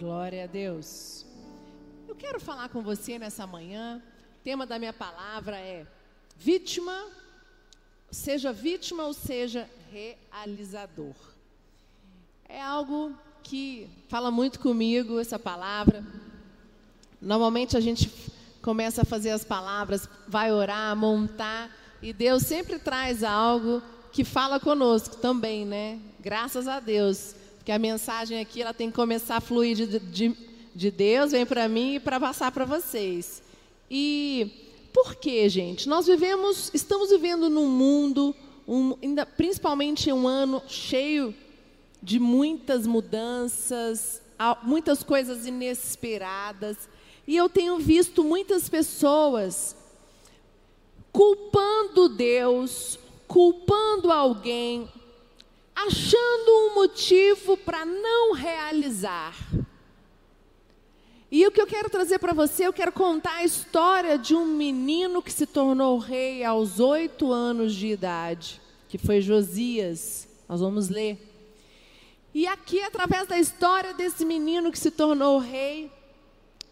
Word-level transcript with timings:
Glória 0.00 0.44
a 0.44 0.46
Deus. 0.46 1.26
Eu 2.08 2.14
quero 2.14 2.40
falar 2.40 2.70
com 2.70 2.80
você 2.80 3.18
nessa 3.18 3.46
manhã. 3.46 4.02
O 4.40 4.42
tema 4.42 4.64
da 4.64 4.78
minha 4.78 4.94
palavra 4.94 5.58
é 5.58 5.86
vítima, 6.38 7.06
seja 8.10 8.50
vítima 8.50 9.04
ou 9.04 9.12
seja 9.12 9.68
realizador. 9.92 11.14
É 12.48 12.62
algo 12.62 13.14
que 13.42 13.90
fala 14.08 14.30
muito 14.30 14.58
comigo 14.58 15.20
essa 15.20 15.38
palavra. 15.38 16.02
Normalmente 17.20 17.76
a 17.76 17.80
gente 17.80 18.10
começa 18.62 19.02
a 19.02 19.04
fazer 19.04 19.32
as 19.32 19.44
palavras, 19.44 20.08
vai 20.26 20.50
orar, 20.50 20.96
montar, 20.96 21.70
e 22.00 22.14
Deus 22.14 22.44
sempre 22.44 22.78
traz 22.78 23.22
algo 23.22 23.82
que 24.10 24.24
fala 24.24 24.58
conosco 24.58 25.16
também, 25.16 25.66
né? 25.66 26.00
Graças 26.20 26.66
a 26.66 26.80
Deus. 26.80 27.34
Porque 27.60 27.72
a 27.72 27.78
mensagem 27.78 28.40
aqui 28.40 28.62
ela 28.62 28.72
tem 28.72 28.88
que 28.88 28.96
começar 28.96 29.36
a 29.36 29.40
fluir 29.40 29.76
de, 29.76 29.98
de, 29.98 30.34
de 30.74 30.90
Deus, 30.90 31.32
vem 31.32 31.44
para 31.44 31.68
mim 31.68 31.96
e 31.96 32.00
para 32.00 32.18
passar 32.18 32.50
para 32.50 32.64
vocês. 32.64 33.42
E 33.90 34.50
por 34.94 35.14
quê, 35.14 35.46
gente? 35.46 35.86
Nós 35.86 36.06
vivemos, 36.06 36.70
estamos 36.72 37.10
vivendo 37.10 37.50
num 37.50 37.68
mundo, 37.68 38.34
um, 38.66 38.96
ainda, 39.02 39.26
principalmente 39.26 40.10
um 40.10 40.26
ano 40.26 40.62
cheio 40.66 41.34
de 42.02 42.18
muitas 42.18 42.86
mudanças, 42.86 44.22
muitas 44.62 45.02
coisas 45.02 45.46
inesperadas. 45.46 46.88
E 47.26 47.36
eu 47.36 47.46
tenho 47.46 47.78
visto 47.78 48.24
muitas 48.24 48.70
pessoas 48.70 49.76
culpando 51.12 52.08
Deus, 52.08 52.98
culpando 53.28 54.10
alguém, 54.10 54.88
achando 55.86 56.50
um 56.50 56.74
motivo 56.74 57.56
para 57.56 57.84
não 57.84 58.34
realizar. 58.34 59.34
E 61.30 61.46
o 61.46 61.50
que 61.50 61.60
eu 61.60 61.66
quero 61.66 61.88
trazer 61.88 62.18
para 62.18 62.32
você, 62.32 62.66
eu 62.66 62.72
quero 62.72 62.90
contar 62.90 63.36
a 63.36 63.44
história 63.44 64.18
de 64.18 64.34
um 64.34 64.44
menino 64.44 65.22
que 65.22 65.32
se 65.32 65.46
tornou 65.46 65.96
rei 65.98 66.42
aos 66.42 66.80
oito 66.80 67.30
anos 67.30 67.72
de 67.74 67.86
idade, 67.86 68.60
que 68.88 68.98
foi 68.98 69.20
Josias. 69.20 70.26
Nós 70.48 70.60
vamos 70.60 70.88
ler. 70.88 71.18
E 72.34 72.46
aqui, 72.48 72.80
através 72.82 73.28
da 73.28 73.38
história 73.38 73.94
desse 73.94 74.24
menino 74.24 74.72
que 74.72 74.78
se 74.78 74.90
tornou 74.90 75.38
rei, 75.38 75.90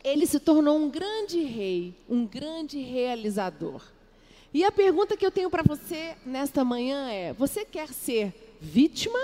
ele 0.02 0.26
se 0.26 0.40
tornou 0.40 0.76
um 0.76 0.90
grande 0.90 1.40
rei, 1.42 1.94
um 2.08 2.26
grande 2.26 2.80
realizador. 2.80 3.82
E 4.52 4.64
a 4.64 4.72
pergunta 4.72 5.16
que 5.16 5.24
eu 5.24 5.30
tenho 5.30 5.50
para 5.50 5.62
você 5.62 6.16
nesta 6.24 6.64
manhã 6.64 7.08
é: 7.10 7.32
você 7.32 7.64
quer 7.64 7.88
ser 7.88 8.47
vítima 8.60 9.18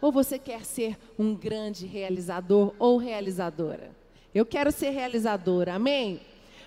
ou 0.00 0.12
você 0.12 0.38
quer 0.38 0.64
ser 0.64 0.96
um 1.18 1.34
grande 1.34 1.86
realizador 1.86 2.74
ou 2.78 2.96
realizadora? 2.96 3.90
Eu 4.34 4.46
quero 4.46 4.70
ser 4.70 4.90
realizadora, 4.90 5.74
amém? 5.74 6.20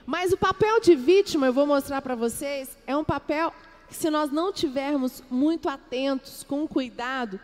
Mas 0.05 0.33
o 0.33 0.37
papel 0.37 0.79
de 0.79 0.95
vítima, 0.95 1.47
eu 1.47 1.53
vou 1.53 1.65
mostrar 1.65 2.01
para 2.01 2.15
vocês, 2.15 2.77
é 2.87 2.95
um 2.95 3.03
papel 3.03 3.53
que, 3.87 3.95
se 3.95 4.09
nós 4.09 4.31
não 4.31 4.51
tivermos 4.51 5.23
muito 5.29 5.69
atentos, 5.69 6.43
com 6.43 6.67
cuidado, 6.67 7.39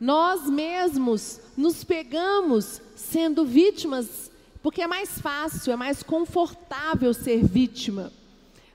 nós 0.00 0.50
mesmos 0.50 1.40
nos 1.56 1.84
pegamos 1.84 2.82
sendo 2.96 3.44
vítimas, 3.44 4.30
porque 4.62 4.82
é 4.82 4.86
mais 4.86 5.20
fácil, 5.20 5.72
é 5.72 5.76
mais 5.76 6.02
confortável 6.02 7.14
ser 7.14 7.44
vítima. 7.44 8.12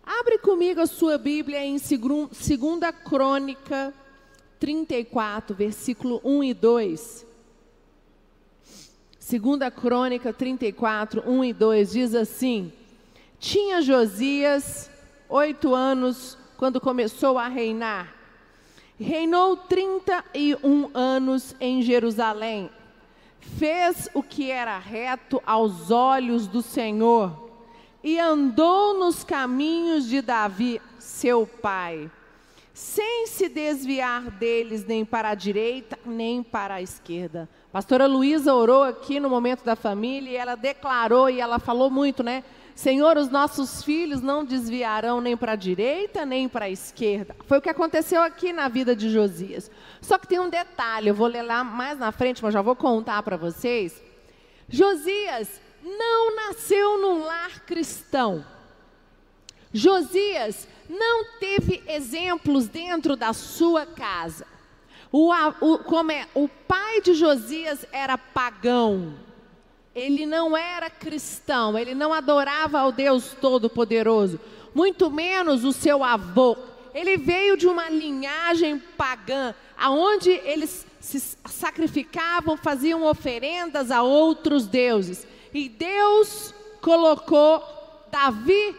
Abre 0.06 0.38
comigo 0.38 0.80
a 0.80 0.88
sua 0.88 1.18
Bíblia 1.18 1.66
em 1.66 1.74
2 1.74 2.96
Crônica 3.04 3.94
34, 4.60 5.56
versículo 5.56 6.22
1 6.24 6.44
e 6.44 6.54
2. 6.54 7.28
2 9.30 9.74
Crônica 9.76 10.32
34, 10.32 11.24
1 11.30 11.44
e 11.44 11.54
2 11.54 11.92
diz 11.92 12.16
assim: 12.16 12.72
Tinha 13.40 13.82
Josias 13.82 14.90
oito 15.30 15.76
anos 15.76 16.38
quando 16.58 16.80
começou 16.80 17.38
a 17.38 17.48
reinar. 17.48 18.16
Reinou 19.00 19.58
31 19.58 20.90
anos 20.94 21.56
em 21.60 21.82
Jerusalém. 21.82 22.70
Fez 23.40 24.10
o 24.14 24.24
que 24.24 24.50
era 24.50 24.78
reto 24.78 25.42
aos 25.46 25.92
olhos 25.92 26.48
do 26.48 26.62
Senhor 26.62 27.48
e 28.04 28.20
andou 28.20 28.98
nos 28.98 29.24
caminhos 29.24 30.08
de 30.08 30.22
Davi, 30.22 30.82
seu 30.98 31.46
pai, 31.46 32.10
sem 32.78 33.26
se 33.26 33.50
desviar 33.50 34.30
deles 34.30 34.86
nem 34.86 35.04
para 35.04 35.30
a 35.30 35.34
direita 35.34 35.98
nem 36.06 36.44
para 36.44 36.76
a 36.76 36.82
esquerda. 36.82 37.50
Pastora 37.72 38.06
Luísa 38.06 38.54
orou 38.54 38.84
aqui 38.84 39.20
no 39.20 39.32
momento 39.32 39.66
da 39.66 39.76
família 39.76 40.30
e 40.30 40.36
ela 40.36 40.54
declarou 40.54 41.28
e 41.28 41.42
ela 41.42 41.58
falou 41.58 41.90
muito, 41.90 42.22
né? 42.22 42.44
Senhor, 42.76 43.18
os 43.18 43.32
nossos 43.32 43.82
filhos 43.82 44.22
não 44.22 44.46
desviarão 44.46 45.20
nem 45.20 45.36
para 45.36 45.54
a 45.54 45.56
direita 45.56 46.24
nem 46.24 46.48
para 46.48 46.66
a 46.66 46.70
esquerda. 46.70 47.36
Foi 47.48 47.58
o 47.58 47.62
que 47.62 47.70
aconteceu 47.72 48.22
aqui 48.22 48.54
na 48.54 48.68
vida 48.68 48.96
de 48.96 49.10
Josias. 49.10 49.72
Só 50.00 50.20
que 50.20 50.28
tem 50.28 50.40
um 50.40 50.48
detalhe, 50.48 51.08
eu 51.08 51.16
vou 51.16 51.26
ler 51.26 51.42
lá 51.42 51.64
mais 51.64 51.98
na 51.98 52.12
frente, 52.12 52.44
mas 52.44 52.54
já 52.54 52.62
vou 52.62 52.76
contar 52.76 53.24
para 53.24 53.38
vocês. 53.38 54.00
Josias, 54.70 55.60
não 55.84 56.36
nasceu 56.36 57.02
num 57.02 57.24
lar 57.24 57.66
cristão. 57.66 58.46
Josias 59.74 60.68
não 60.90 61.26
teve 61.40 61.84
exemplos 61.88 62.68
dentro 62.68 63.16
da 63.16 63.34
sua 63.34 63.86
casa. 63.86 64.46
O, 65.12 65.32
o, 65.62 65.78
como 65.80 66.12
é, 66.12 66.28
o 66.34 66.48
pai 66.48 67.02
de 67.02 67.14
Josias 67.14 67.86
era 67.92 68.18
pagão. 68.18 69.14
Ele 69.96 70.26
não 70.26 70.56
era 70.56 70.90
cristão, 70.90 71.78
ele 71.78 71.96
não 71.96 72.14
adorava 72.14 72.80
ao 72.80 72.92
Deus 72.92 73.36
Todo-Poderoso, 73.42 74.40
muito 74.76 75.10
menos 75.10 75.64
o 75.64 75.74
seu 75.74 76.04
avô. 76.04 76.56
Ele 76.94 77.18
veio 77.18 77.58
de 77.58 77.68
uma 77.68 77.90
linhagem 77.90 78.78
pagã, 78.78 79.56
aonde 79.78 80.30
eles 80.30 80.86
se 81.00 81.20
sacrificavam, 81.46 82.58
faziam 82.58 83.06
oferendas 83.06 83.90
a 83.90 84.04
outros 84.04 84.68
deuses. 84.68 85.26
E 85.54 85.68
Deus 85.68 86.54
colocou 86.82 87.64
Davi 88.12 88.76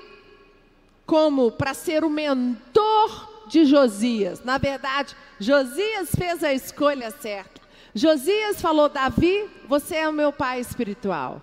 como 1.08 1.50
para 1.50 1.72
ser 1.72 2.04
o 2.04 2.10
mentor 2.10 3.46
de 3.48 3.64
Josias. 3.64 4.44
Na 4.44 4.58
verdade, 4.58 5.16
Josias 5.40 6.10
fez 6.14 6.44
a 6.44 6.52
escolha 6.52 7.10
certa. 7.10 7.62
Josias 7.94 8.60
falou: 8.60 8.90
Davi, 8.90 9.48
você 9.66 9.96
é 9.96 10.08
o 10.08 10.12
meu 10.12 10.30
pai 10.30 10.60
espiritual. 10.60 11.40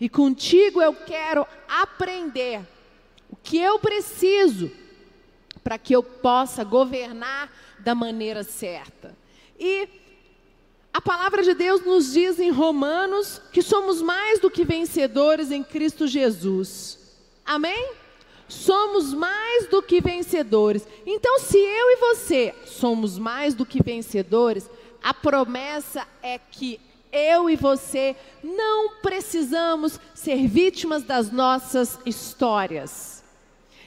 E 0.00 0.08
contigo 0.08 0.80
eu 0.80 0.94
quero 0.94 1.46
aprender 1.68 2.62
o 3.28 3.36
que 3.36 3.58
eu 3.58 3.78
preciso 3.78 4.72
para 5.62 5.76
que 5.76 5.94
eu 5.94 6.02
possa 6.02 6.64
governar 6.64 7.52
da 7.80 7.94
maneira 7.94 8.42
certa. 8.42 9.14
E 9.58 9.86
a 10.90 11.02
palavra 11.02 11.42
de 11.42 11.52
Deus 11.52 11.84
nos 11.84 12.14
diz 12.14 12.40
em 12.40 12.50
Romanos 12.50 13.42
que 13.52 13.60
somos 13.60 14.00
mais 14.00 14.40
do 14.40 14.50
que 14.50 14.64
vencedores 14.64 15.50
em 15.50 15.62
Cristo 15.62 16.06
Jesus. 16.06 16.98
Amém? 17.44 17.99
Somos 18.50 19.14
mais 19.14 19.68
do 19.68 19.80
que 19.80 20.00
vencedores. 20.00 20.86
Então, 21.06 21.38
se 21.38 21.56
eu 21.56 21.90
e 21.90 21.96
você 21.96 22.52
somos 22.66 23.16
mais 23.16 23.54
do 23.54 23.64
que 23.64 23.80
vencedores, 23.80 24.68
a 25.00 25.14
promessa 25.14 26.04
é 26.20 26.36
que 26.36 26.80
eu 27.12 27.48
e 27.48 27.54
você 27.54 28.16
não 28.42 28.96
precisamos 28.96 30.00
ser 30.12 30.48
vítimas 30.48 31.04
das 31.04 31.30
nossas 31.30 31.98
histórias. 32.04 33.22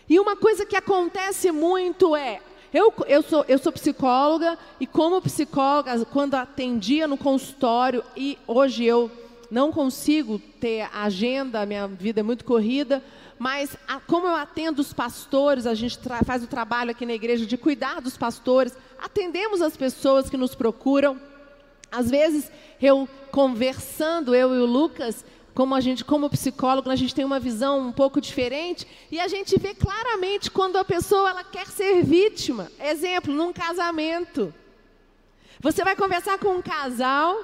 E 0.10 0.18
uma 0.18 0.38
coisa 0.38 0.66
que 0.66 0.78
acontece 0.78 1.52
muito 1.52 2.16
é 2.16 2.40
eu, 2.74 2.92
eu, 3.06 3.22
sou, 3.22 3.46
eu 3.50 3.58
sou 3.60 3.72
psicóloga 3.72 4.58
e, 4.80 4.88
como 4.88 5.22
psicóloga, 5.22 6.06
quando 6.06 6.36
atendia 6.36 7.06
no 7.06 7.18
consultório, 7.18 8.04
e 8.16 8.38
hoje 8.48 8.86
eu 8.86 9.12
não 9.52 9.72
consigo 9.72 10.40
ter 10.60 10.90
agenda, 10.92 11.66
minha 11.68 11.86
vida 11.88 12.22
é 12.22 12.24
muito 12.24 12.44
corrida, 12.44 13.04
mas 13.38 13.76
a, 13.88 14.00
como 14.00 14.28
eu 14.28 14.36
atendo 14.36 14.82
os 14.82 14.94
pastores, 14.94 15.66
a 15.66 15.74
gente 15.74 15.98
faz 16.26 16.44
o 16.44 16.48
trabalho 16.48 16.92
aqui 16.92 17.06
na 17.06 17.14
igreja 17.14 17.46
de 17.46 17.58
cuidar 17.58 18.02
dos 18.02 18.18
pastores, 18.18 18.74
atendemos 19.02 19.62
as 19.62 19.76
pessoas 19.76 20.30
que 20.30 20.38
nos 20.38 20.56
procuram. 20.56 21.20
Às 21.92 22.10
vezes, 22.10 22.52
eu 22.82 23.08
conversando, 23.32 24.34
eu 24.34 24.56
e 24.56 24.60
o 24.60 24.66
Lucas, 24.66 25.24
como 25.54 25.76
a 25.76 25.82
gente, 25.82 26.04
como 26.04 26.30
psicólogo, 26.30 26.90
a 26.90 26.96
gente 26.96 27.14
tem 27.14 27.24
uma 27.24 27.40
visão 27.40 27.80
um 27.80 27.92
pouco 27.92 28.20
diferente 28.20 28.88
e 29.12 29.20
a 29.20 29.28
gente 29.28 29.58
vê 29.60 29.76
claramente 29.76 30.50
quando 30.50 30.78
a 30.78 30.84
pessoa 30.84 31.30
ela 31.30 31.44
quer 31.44 31.68
ser 31.68 32.04
vítima. 32.04 32.72
Exemplo, 32.80 33.34
num 33.34 33.54
casamento. 33.54 34.54
Você 35.60 35.84
vai 35.84 35.96
conversar 35.96 36.40
com 36.40 36.58
um 36.58 36.62
casal 36.62 37.38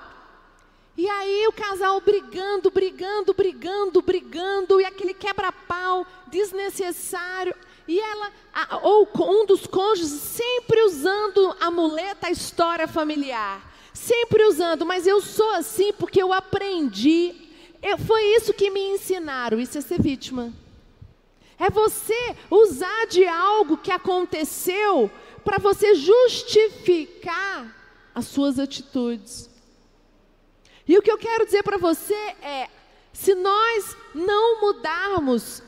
e 1.00 1.10
aí 1.10 1.48
o 1.48 1.54
casal 1.54 2.02
brigando, 2.02 2.70
brigando, 2.70 3.34
brigando, 3.34 4.02
brigando 4.02 4.82
e 4.82 4.86
aquele 4.86 5.14
quebra-pau 5.14 6.06
desnecessário. 6.28 7.56
E 7.88 8.00
ela, 8.00 8.32
ou 8.84 9.08
um 9.20 9.46
dos 9.46 9.66
cônjuges, 9.66 10.10
sempre 10.10 10.82
usando 10.84 11.56
a 11.60 11.72
muleta, 11.72 12.28
a 12.28 12.32
história 12.32 12.88
familiar. 12.88 13.68
Sempre 13.94 14.46
usando, 14.46 14.86
mas 14.86 15.08
eu 15.08 15.22
sou 15.22 15.50
assim 15.52 15.92
porque 15.94 16.22
eu 16.22 16.32
aprendi 16.32 17.50
eu, 17.82 17.98
foi 17.98 18.22
isso 18.36 18.54
que 18.54 18.70
me 18.70 18.82
ensinaram, 18.90 19.60
isso 19.60 19.78
é 19.78 19.82
ser 19.82 20.02
vítima. 20.02 20.54
É 21.58 21.70
você 21.70 22.36
usar 22.50 23.08
de 23.08 23.26
algo 23.26 23.78
que 23.78 23.92
aconteceu 23.92 25.10
para 25.44 25.58
você 25.58 25.96
justificar 25.96 27.76
as 28.14 28.26
suas 28.26 28.60
atitudes. 28.60 29.49
E 30.90 30.98
o 30.98 31.04
que 31.04 31.12
eu 31.12 31.20
quero 31.20 31.46
dizer 31.46 31.62
para 31.62 31.78
você 31.78 32.16
é: 32.42 32.68
se 33.14 33.36
nós 33.36 33.96
não 34.16 34.60
mudarmos 34.60 35.62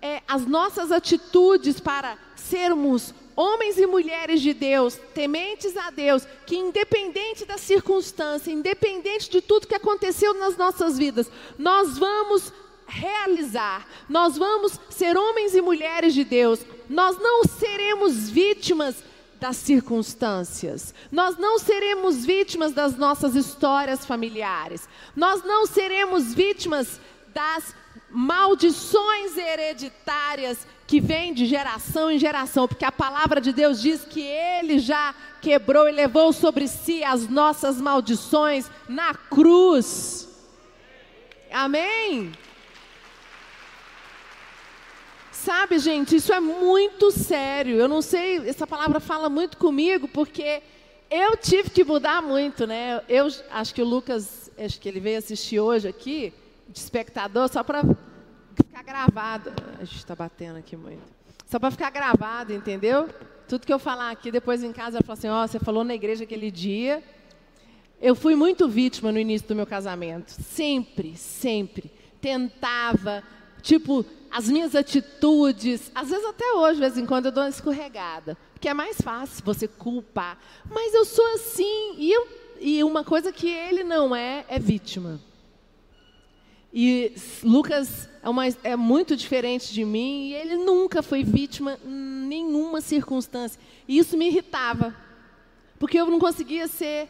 é, 0.00 0.22
as 0.28 0.46
nossas 0.46 0.92
atitudes 0.92 1.80
para 1.80 2.16
sermos 2.36 3.12
homens 3.34 3.76
e 3.76 3.86
mulheres 3.88 4.40
de 4.40 4.54
Deus, 4.54 4.94
tementes 5.12 5.76
a 5.76 5.90
Deus, 5.90 6.24
que 6.46 6.56
independente 6.56 7.44
da 7.44 7.58
circunstância, 7.58 8.52
independente 8.52 9.28
de 9.28 9.40
tudo 9.40 9.66
que 9.66 9.74
aconteceu 9.74 10.32
nas 10.34 10.56
nossas 10.56 10.96
vidas, 10.96 11.28
nós 11.58 11.98
vamos 11.98 12.52
realizar, 12.86 13.84
nós 14.08 14.38
vamos 14.38 14.78
ser 14.90 15.16
homens 15.16 15.56
e 15.56 15.60
mulheres 15.60 16.14
de 16.14 16.22
Deus, 16.22 16.60
nós 16.88 17.18
não 17.18 17.42
seremos 17.42 18.30
vítimas 18.30 19.02
das 19.40 19.56
circunstâncias, 19.56 20.94
nós 21.12 21.36
não 21.36 21.58
seremos 21.58 22.24
vítimas 22.24 22.72
das 22.72 22.96
nossas 22.96 23.36
histórias 23.36 24.04
familiares, 24.04 24.88
nós 25.14 25.44
não 25.44 25.66
seremos 25.66 26.34
vítimas 26.34 27.00
das 27.32 27.74
maldições 28.10 29.36
hereditárias 29.36 30.66
que 30.86 31.00
vêm 31.00 31.34
de 31.34 31.44
geração 31.44 32.10
em 32.10 32.18
geração, 32.18 32.66
porque 32.66 32.84
a 32.84 32.90
palavra 32.90 33.40
de 33.40 33.52
Deus 33.52 33.80
diz 33.80 34.04
que 34.04 34.22
ele 34.22 34.78
já 34.78 35.14
quebrou 35.40 35.88
e 35.88 35.92
levou 35.92 36.32
sobre 36.32 36.66
si 36.66 37.04
as 37.04 37.28
nossas 37.28 37.80
maldições 37.80 38.70
na 38.88 39.14
cruz. 39.14 40.28
Amém? 41.52 42.32
Sabe, 45.44 45.78
gente, 45.78 46.16
isso 46.16 46.32
é 46.32 46.40
muito 46.40 47.12
sério. 47.12 47.76
Eu 47.76 47.86
não 47.86 48.02
sei, 48.02 48.38
essa 48.48 48.66
palavra 48.66 48.98
fala 48.98 49.28
muito 49.28 49.56
comigo, 49.56 50.08
porque 50.08 50.60
eu 51.08 51.36
tive 51.36 51.70
que 51.70 51.84
mudar 51.84 52.20
muito, 52.20 52.66
né? 52.66 53.00
Eu 53.08 53.28
acho 53.52 53.72
que 53.72 53.80
o 53.80 53.84
Lucas, 53.84 54.50
acho 54.58 54.80
que 54.80 54.88
ele 54.88 54.98
veio 54.98 55.16
assistir 55.16 55.60
hoje 55.60 55.86
aqui, 55.86 56.34
de 56.68 56.78
espectador, 56.80 57.48
só 57.48 57.62
para 57.62 57.82
ficar 58.56 58.82
gravado. 58.82 59.52
A 59.80 59.84
gente 59.84 59.98
está 59.98 60.14
batendo 60.16 60.58
aqui 60.58 60.76
muito. 60.76 61.02
Só 61.46 61.60
para 61.60 61.70
ficar 61.70 61.90
gravado, 61.90 62.52
entendeu? 62.52 63.08
Tudo 63.46 63.64
que 63.64 63.72
eu 63.72 63.78
falar 63.78 64.10
aqui, 64.10 64.32
depois 64.32 64.64
em 64.64 64.72
casa, 64.72 64.98
eu 64.98 65.04
falo 65.04 65.18
assim: 65.18 65.28
ó, 65.28 65.44
oh, 65.44 65.46
você 65.46 65.60
falou 65.60 65.84
na 65.84 65.94
igreja 65.94 66.24
aquele 66.24 66.50
dia. 66.50 67.00
Eu 68.02 68.16
fui 68.16 68.34
muito 68.34 68.68
vítima 68.68 69.12
no 69.12 69.20
início 69.20 69.46
do 69.46 69.54
meu 69.54 69.66
casamento. 69.66 70.30
Sempre, 70.30 71.16
sempre. 71.16 71.92
Tentava, 72.20 73.22
tipo, 73.62 74.04
as 74.30 74.48
minhas 74.48 74.74
atitudes, 74.74 75.90
às 75.94 76.10
vezes 76.10 76.24
até 76.24 76.52
hoje, 76.52 76.74
de 76.74 76.80
vez 76.80 76.98
em 76.98 77.06
quando, 77.06 77.26
eu 77.26 77.32
dou 77.32 77.42
uma 77.42 77.48
escorregada. 77.48 78.36
Porque 78.52 78.68
é 78.68 78.74
mais 78.74 79.00
fácil 79.00 79.44
você 79.44 79.68
culpar. 79.68 80.38
Mas 80.68 80.92
eu 80.94 81.04
sou 81.04 81.26
assim. 81.34 81.94
E, 81.96 82.12
eu, 82.12 82.28
e 82.60 82.82
uma 82.84 83.04
coisa 83.04 83.32
que 83.32 83.48
ele 83.48 83.84
não 83.84 84.14
é, 84.14 84.44
é 84.48 84.58
vítima. 84.58 85.20
E 86.72 87.14
Lucas 87.42 88.08
é, 88.22 88.28
uma, 88.28 88.46
é, 88.46 88.76
muito 88.76 89.16
diferente 89.16 89.72
de 89.72 89.84
mim 89.84 90.28
e 90.28 90.34
ele 90.34 90.56
nunca 90.56 91.02
foi 91.02 91.24
vítima 91.24 91.78
em 91.84 91.90
nenhuma 91.90 92.80
circunstância. 92.80 93.60
E 93.86 93.98
isso 93.98 94.16
me 94.16 94.26
irritava, 94.26 94.94
porque 95.78 95.98
eu 95.98 96.06
não 96.06 96.18
conseguia 96.18 96.68
ser 96.68 97.08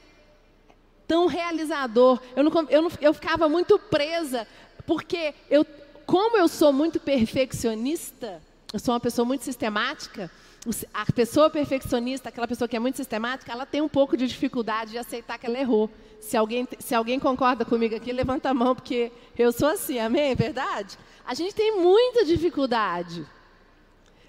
tão 1.09 1.26
realizador. 1.26 2.21
Eu, 2.37 2.44
não, 2.44 2.53
eu, 2.69 2.82
não, 2.82 2.91
eu 3.00 3.12
ficava 3.12 3.49
muito 3.49 3.79
presa, 3.79 4.47
porque 4.87 5.35
eu, 5.50 5.67
como 6.08 6.38
eu 6.38 6.49
sou 6.49 6.72
muito 6.72 6.99
perfeccionista, 6.99 8.40
eu 8.72 8.78
sou 8.78 8.94
uma 8.94 9.00
pessoa 9.00 9.26
muito 9.26 9.44
sistemática. 9.44 10.31
A 10.94 11.05
pessoa 11.12 11.50
perfeccionista, 11.50 12.31
aquela 12.31 12.49
pessoa 12.49 12.66
que 12.66 12.75
é 12.75 12.78
muito 12.78 12.96
sistemática, 12.96 13.52
ela 13.52 13.66
tem 13.66 13.82
um 13.82 13.90
pouco 13.90 14.16
de 14.16 14.26
dificuldade 14.26 14.93
de 14.93 14.99
aceitar 14.99 15.37
que 15.37 15.44
ela 15.44 15.58
errou. 15.58 15.90
Se 16.19 16.34
alguém, 16.34 16.66
se 16.78 16.94
alguém 16.94 17.20
concorda 17.20 17.62
comigo 17.62 17.94
aqui, 17.94 18.10
levanta 18.10 18.49
a 18.49 18.55
mão, 18.55 18.75
porque 18.75 19.12
eu 19.37 19.52
sou 19.52 19.69
assim, 19.69 19.99
amém? 19.99 20.31
É 20.31 20.34
verdade? 20.34 20.99
A 21.26 21.34
gente 21.34 21.55
tem 21.55 21.78
muita 21.78 22.25
dificuldade. 22.25 23.26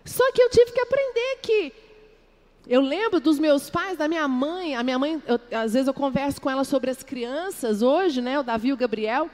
Só 0.04 0.30
que 0.34 0.42
eu 0.42 0.50
tive 0.50 0.74
que 0.74 0.82
aprender 0.82 1.40
que. 1.42 1.74
Eu 2.68 2.82
lembro 2.82 3.22
dos 3.22 3.40
meus 3.40 3.70
pais, 3.70 3.98
da 3.98 4.10
minha 4.10 4.28
mãe. 4.28 4.76
A 4.76 4.84
minha 4.84 5.00
mãe, 5.00 5.24
eu, 5.26 5.40
às 5.58 5.72
vezes 5.72 5.88
eu 5.88 5.94
converso 5.94 6.42
com 6.42 6.50
ela 6.50 6.66
sobre 6.66 6.92
as 6.92 7.04
crianças 7.04 7.82
hoje, 7.82 8.22
né? 8.22 8.38
O 8.38 8.44
Davi 8.44 8.68
e 8.68 8.74
o 8.74 8.78
Gabriel. 8.78 9.30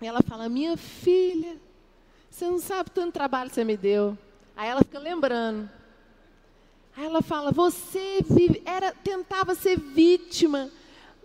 E 0.00 0.06
ela 0.06 0.22
fala: 0.22 0.48
Minha 0.48 0.76
filha, 0.76 1.56
você 2.34 2.46
não 2.46 2.58
sabe 2.58 2.90
tanto 2.90 3.12
trabalho 3.12 3.48
que 3.48 3.54
você 3.54 3.64
me 3.64 3.76
deu. 3.76 4.18
Aí 4.56 4.68
ela 4.68 4.80
fica 4.80 4.98
lembrando. 4.98 5.70
Aí 6.96 7.04
ela 7.04 7.22
fala: 7.22 7.52
Você 7.52 8.24
vive, 8.28 8.62
era, 8.64 8.92
tentava 8.92 9.54
ser 9.54 9.78
vítima 9.78 10.70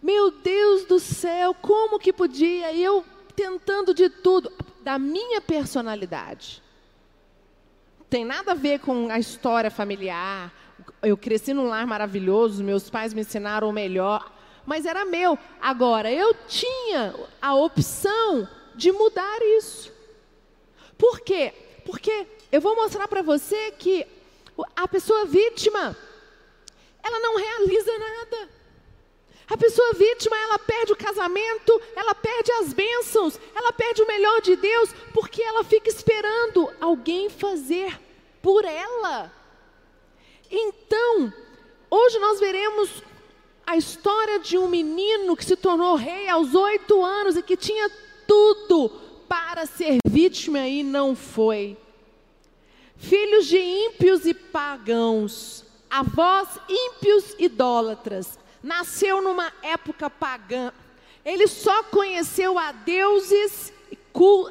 meu 0.02 0.32
Deus 0.32 0.86
do 0.86 1.00
céu, 1.00 1.54
como 1.54 2.00
que 2.00 2.14
podia? 2.14 2.72
E 2.72 2.82
eu 2.82 3.04
tentando 3.36 3.94
de 3.94 4.10
tudo, 4.10 4.52
da 4.82 4.98
minha 4.98 5.42
personalidade. 5.42 6.64
Tem 8.10 8.26
nada 8.26 8.54
a 8.54 8.56
ver 8.56 8.80
com 8.80 9.10
a 9.10 9.20
história 9.20 9.70
familiar. 9.70 10.54
Eu 11.02 11.18
cresci 11.18 11.54
num 11.54 11.68
lar 11.68 11.86
maravilhoso, 11.86 12.64
meus 12.64 12.90
pais 12.90 13.14
me 13.14 13.22
ensinaram 13.22 13.70
o 13.70 13.74
melhor, 13.74 14.32
mas 14.66 14.86
era 14.86 15.06
meu. 15.06 15.38
Agora, 15.62 16.12
eu 16.12 16.34
tinha 16.48 17.14
a 17.42 17.54
opção 17.54 18.48
de 18.76 18.92
mudar 18.92 19.40
isso. 19.58 19.92
Por 21.00 21.22
quê? 21.22 21.54
Porque 21.86 22.28
eu 22.52 22.60
vou 22.60 22.76
mostrar 22.76 23.08
para 23.08 23.22
você 23.22 23.72
que 23.72 24.06
a 24.76 24.86
pessoa 24.86 25.24
vítima, 25.24 25.98
ela 27.02 27.20
não 27.22 27.38
realiza 27.38 27.98
nada. 27.98 28.50
A 29.50 29.58
pessoa 29.58 29.94
vítima, 29.94 30.38
ela 30.38 30.60
perde 30.60 30.92
o 30.92 30.98
casamento, 30.98 31.82
ela 31.96 32.14
perde 32.14 32.52
as 32.52 32.74
bênçãos, 32.74 33.40
ela 33.56 33.72
perde 33.72 34.02
o 34.04 34.08
melhor 34.08 34.42
de 34.42 34.58
Deus, 34.58 34.90
porque 35.14 35.42
ela 35.42 35.64
fica 35.64 35.90
esperando 35.90 36.70
alguém 36.82 37.30
fazer 37.30 37.98
por 38.42 38.66
ela. 38.66 39.34
Então, 40.52 41.34
hoje 41.90 42.20
nós 42.20 42.42
veremos 42.42 42.90
a 43.66 43.78
história 43.78 44.40
de 44.40 44.58
um 44.58 44.68
menino 44.68 45.38
que 45.38 45.46
se 45.46 45.56
tornou 45.56 45.96
rei 45.96 46.28
aos 46.28 46.54
oito 46.54 47.04
anos 47.04 47.38
e 47.38 47.42
que 47.42 47.56
tinha 47.56 47.90
tudo 48.28 49.09
para 49.30 49.66
ser 49.68 50.00
vítima 50.06 50.68
e 50.68 50.84
não 50.84 51.16
foi. 51.16 51.78
Filhos 52.98 53.46
de 53.46 53.58
ímpios 53.58 54.26
e 54.26 54.34
pagãos, 54.34 55.64
avós 55.90 56.50
ímpios 56.68 57.36
idólatras, 57.38 58.38
nasceu 58.62 59.22
numa 59.22 59.54
época 59.62 60.10
pagã. 60.10 60.74
Ele 61.24 61.48
só 61.48 61.84
conheceu 61.84 62.58
a 62.58 62.72
deuses, 62.72 63.72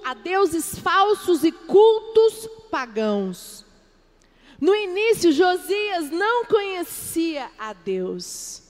a 0.05 0.15
deuses 0.15 0.79
falsos 0.79 1.45
e 1.45 1.53
cultos 1.53 2.49
pagãos. 2.71 3.67
No 4.61 4.75
início, 4.75 5.31
Josias 5.33 6.11
não 6.11 6.45
conhecia 6.47 7.51
a 7.59 7.73
Deus. 7.73 8.68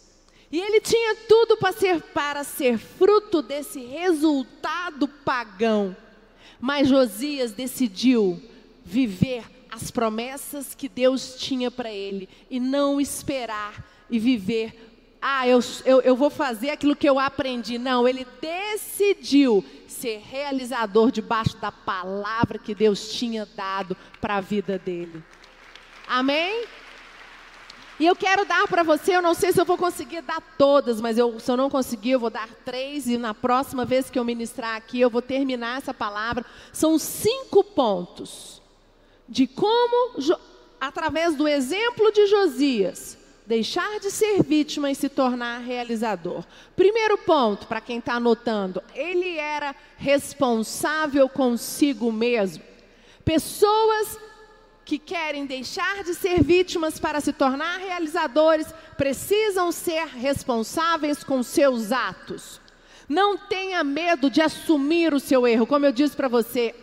E 0.51 0.59
ele 0.59 0.81
tinha 0.81 1.15
tudo 1.29 1.57
para 1.57 1.73
ser, 1.73 2.01
para 2.03 2.45
ser 2.45 2.79
fruto 2.79 3.43
desse 3.43 3.81
resultado 3.81 5.07
pagão. 5.07 5.97
Mas 6.61 6.89
Josias 6.89 7.53
decidiu 7.53 8.43
viver 8.85 9.45
as 9.71 9.91
promessas 9.91 10.75
que 10.75 10.89
Deus 10.89 11.37
tinha 11.39 11.71
para 11.71 11.93
ele 11.93 12.29
e 12.51 12.59
não 12.59 13.01
esperar 13.01 13.85
e 14.11 14.19
viver 14.19 14.89
ah, 15.21 15.47
eu, 15.49 15.59
eu, 15.85 16.01
eu 16.03 16.17
vou 16.17 16.31
fazer 16.31 16.71
aquilo 16.71 16.95
que 16.95 17.09
eu 17.09 17.19
aprendi. 17.19 17.77
Não, 17.77 18.07
ele 18.07 18.27
decidiu 18.41 19.65
ser 19.87 20.23
realizador 20.25 21.11
debaixo 21.11 21.57
da 21.57 21.73
palavra 21.73 22.59
que 22.59 22.75
Deus 22.75 23.13
tinha 23.13 23.45
dado 23.45 23.97
para 24.21 24.37
a 24.37 24.41
vida 24.41 24.79
dele. 24.79 25.23
Amém? 26.07 26.65
E 28.01 28.07
eu 28.07 28.15
quero 28.15 28.45
dar 28.45 28.69
para 28.69 28.85
você, 28.85 29.17
eu 29.17 29.23
não 29.23 29.35
sei 29.35 29.53
se 29.53 29.61
eu 29.61 29.65
vou 29.65 29.77
conseguir 29.77 30.23
dar 30.23 30.41
todas, 30.57 31.01
mas 31.01 31.19
eu, 31.19 31.41
se 31.41 31.51
eu 31.51 31.57
não 31.57 31.69
conseguir, 31.69 32.13
eu 32.13 32.21
vou 32.21 32.31
dar 32.31 32.49
três, 32.65 33.09
e 33.09 33.19
na 33.19 33.35
próxima 33.35 33.85
vez 33.85 34.09
que 34.09 34.19
eu 34.19 34.25
ministrar 34.25 34.77
aqui, 34.77 35.01
eu 35.01 35.11
vou 35.11 35.21
terminar 35.21 35.79
essa 35.79 35.93
palavra. 35.93 36.45
São 36.73 36.97
cinco 36.97 37.65
pontos 37.65 38.63
de 39.29 39.49
como, 39.49 40.15
através 40.81 41.35
do 41.35 41.49
exemplo 41.49 42.13
de 42.13 42.29
Josias, 42.29 43.19
deixar 43.45 43.99
de 43.99 44.13
ser 44.13 44.45
vítima 44.45 44.91
e 44.93 44.95
se 44.95 45.09
tornar 45.09 45.59
realizador. 45.59 46.45
Primeiro 46.77 47.19
ponto, 47.19 47.67
para 47.67 47.81
quem 47.81 47.99
está 47.99 48.15
anotando, 48.15 48.81
ele 48.95 49.39
era 49.39 49.75
responsável 49.97 51.29
consigo 51.29 52.13
mesmo. 52.13 52.63
Pessoas 53.25 54.19
que 54.89 54.99
querem 54.99 55.45
deixar 55.45 56.03
de 56.03 56.15
ser 56.15 56.43
vítimas 56.43 56.99
para 56.99 57.21
se 57.21 57.31
tornar 57.31 57.77
realizadores 57.77 58.67
precisam 58.97 59.71
ser 59.71 60.07
responsáveis 60.07 61.23
com 61.23 61.43
seus 61.43 61.93
atos. 61.93 62.59
Não 63.07 63.37
tenha 63.37 63.85
medo 63.85 64.31
de 64.31 64.41
assumir 64.41 65.13
o 65.13 65.21
seu 65.21 65.47
erro, 65.47 65.67
como 65.67 65.85
eu 65.85 65.93
disse 65.93 66.17
para 66.17 66.27
você. 66.27 66.75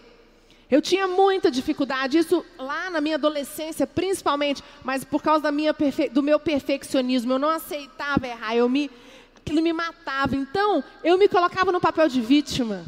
Eu 0.69 0.83
tinha 0.83 1.07
muita 1.07 1.49
dificuldade, 1.49 2.19
isso 2.19 2.45
lá 2.59 2.91
na 2.91 3.01
minha 3.01 3.15
adolescência, 3.15 3.87
principalmente, 3.87 4.63
mas 4.83 5.03
por 5.03 5.23
causa 5.23 5.51
minha 5.51 5.75
do 6.11 6.21
meu 6.21 6.39
perfeccionismo, 6.39 7.33
eu 7.33 7.39
não 7.39 7.49
aceitava 7.49 8.27
errar, 8.27 8.55
eu 8.55 8.69
me, 8.69 8.91
aquilo 9.35 9.63
me 9.63 9.73
matava. 9.73 10.35
Então, 10.35 10.83
eu 11.03 11.17
me 11.17 11.27
colocava 11.27 11.71
no 11.71 11.81
papel 11.81 12.07
de 12.07 12.21
vítima. 12.21 12.85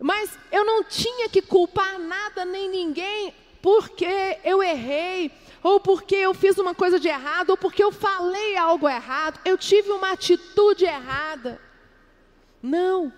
Mas 0.00 0.38
eu 0.50 0.64
não 0.64 0.82
tinha 0.82 1.28
que 1.28 1.42
culpar 1.42 1.98
nada 1.98 2.46
nem 2.46 2.70
ninguém 2.70 3.43
porque 3.64 4.38
eu 4.44 4.62
errei, 4.62 5.32
ou 5.62 5.80
porque 5.80 6.14
eu 6.14 6.34
fiz 6.34 6.58
uma 6.58 6.74
coisa 6.74 7.00
de 7.00 7.08
errado, 7.08 7.48
ou 7.48 7.56
porque 7.56 7.82
eu 7.82 7.90
falei 7.90 8.58
algo 8.58 8.86
errado, 8.86 9.40
eu 9.42 9.56
tive 9.56 9.90
uma 9.90 10.12
atitude 10.12 10.84
errada. 10.84 11.58
Não. 12.62 13.10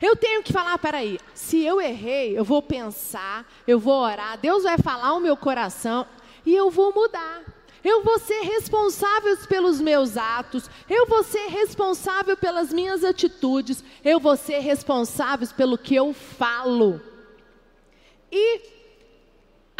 Eu 0.00 0.14
tenho 0.14 0.44
que 0.44 0.52
falar, 0.52 0.78
peraí, 0.78 1.18
se 1.34 1.64
eu 1.64 1.80
errei, 1.80 2.38
eu 2.38 2.44
vou 2.44 2.62
pensar, 2.62 3.44
eu 3.66 3.80
vou 3.80 4.00
orar, 4.00 4.38
Deus 4.38 4.62
vai 4.62 4.78
falar 4.78 5.12
o 5.14 5.18
meu 5.18 5.36
coração 5.36 6.06
e 6.46 6.54
eu 6.54 6.70
vou 6.70 6.94
mudar. 6.94 7.42
Eu 7.82 8.04
vou 8.04 8.20
ser 8.20 8.42
responsável 8.42 9.36
pelos 9.48 9.80
meus 9.80 10.16
atos, 10.16 10.70
eu 10.88 11.04
vou 11.08 11.24
ser 11.24 11.48
responsável 11.48 12.36
pelas 12.36 12.72
minhas 12.72 13.02
atitudes, 13.02 13.82
eu 14.04 14.20
vou 14.20 14.36
ser 14.36 14.60
responsável 14.60 15.48
pelo 15.56 15.76
que 15.76 15.96
eu 15.96 16.14
falo. 16.14 17.00
E 18.30 18.78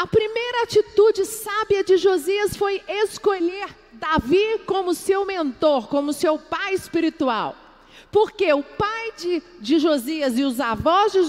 a 0.00 0.06
primeira 0.06 0.62
atitude 0.62 1.26
sábia 1.26 1.84
de 1.84 1.98
Josias 1.98 2.56
foi 2.56 2.80
escolher 2.88 3.68
Davi 3.92 4.58
como 4.64 4.94
seu 4.94 5.26
mentor, 5.26 5.88
como 5.88 6.14
seu 6.14 6.38
pai 6.38 6.72
espiritual. 6.72 7.54
Porque 8.10 8.50
o 8.50 8.62
pai 8.62 9.12
de, 9.18 9.42
de 9.60 9.78
Josias 9.78 10.38
e 10.38 10.42
os 10.42 10.58
avós 10.58 11.12
de, 11.12 11.20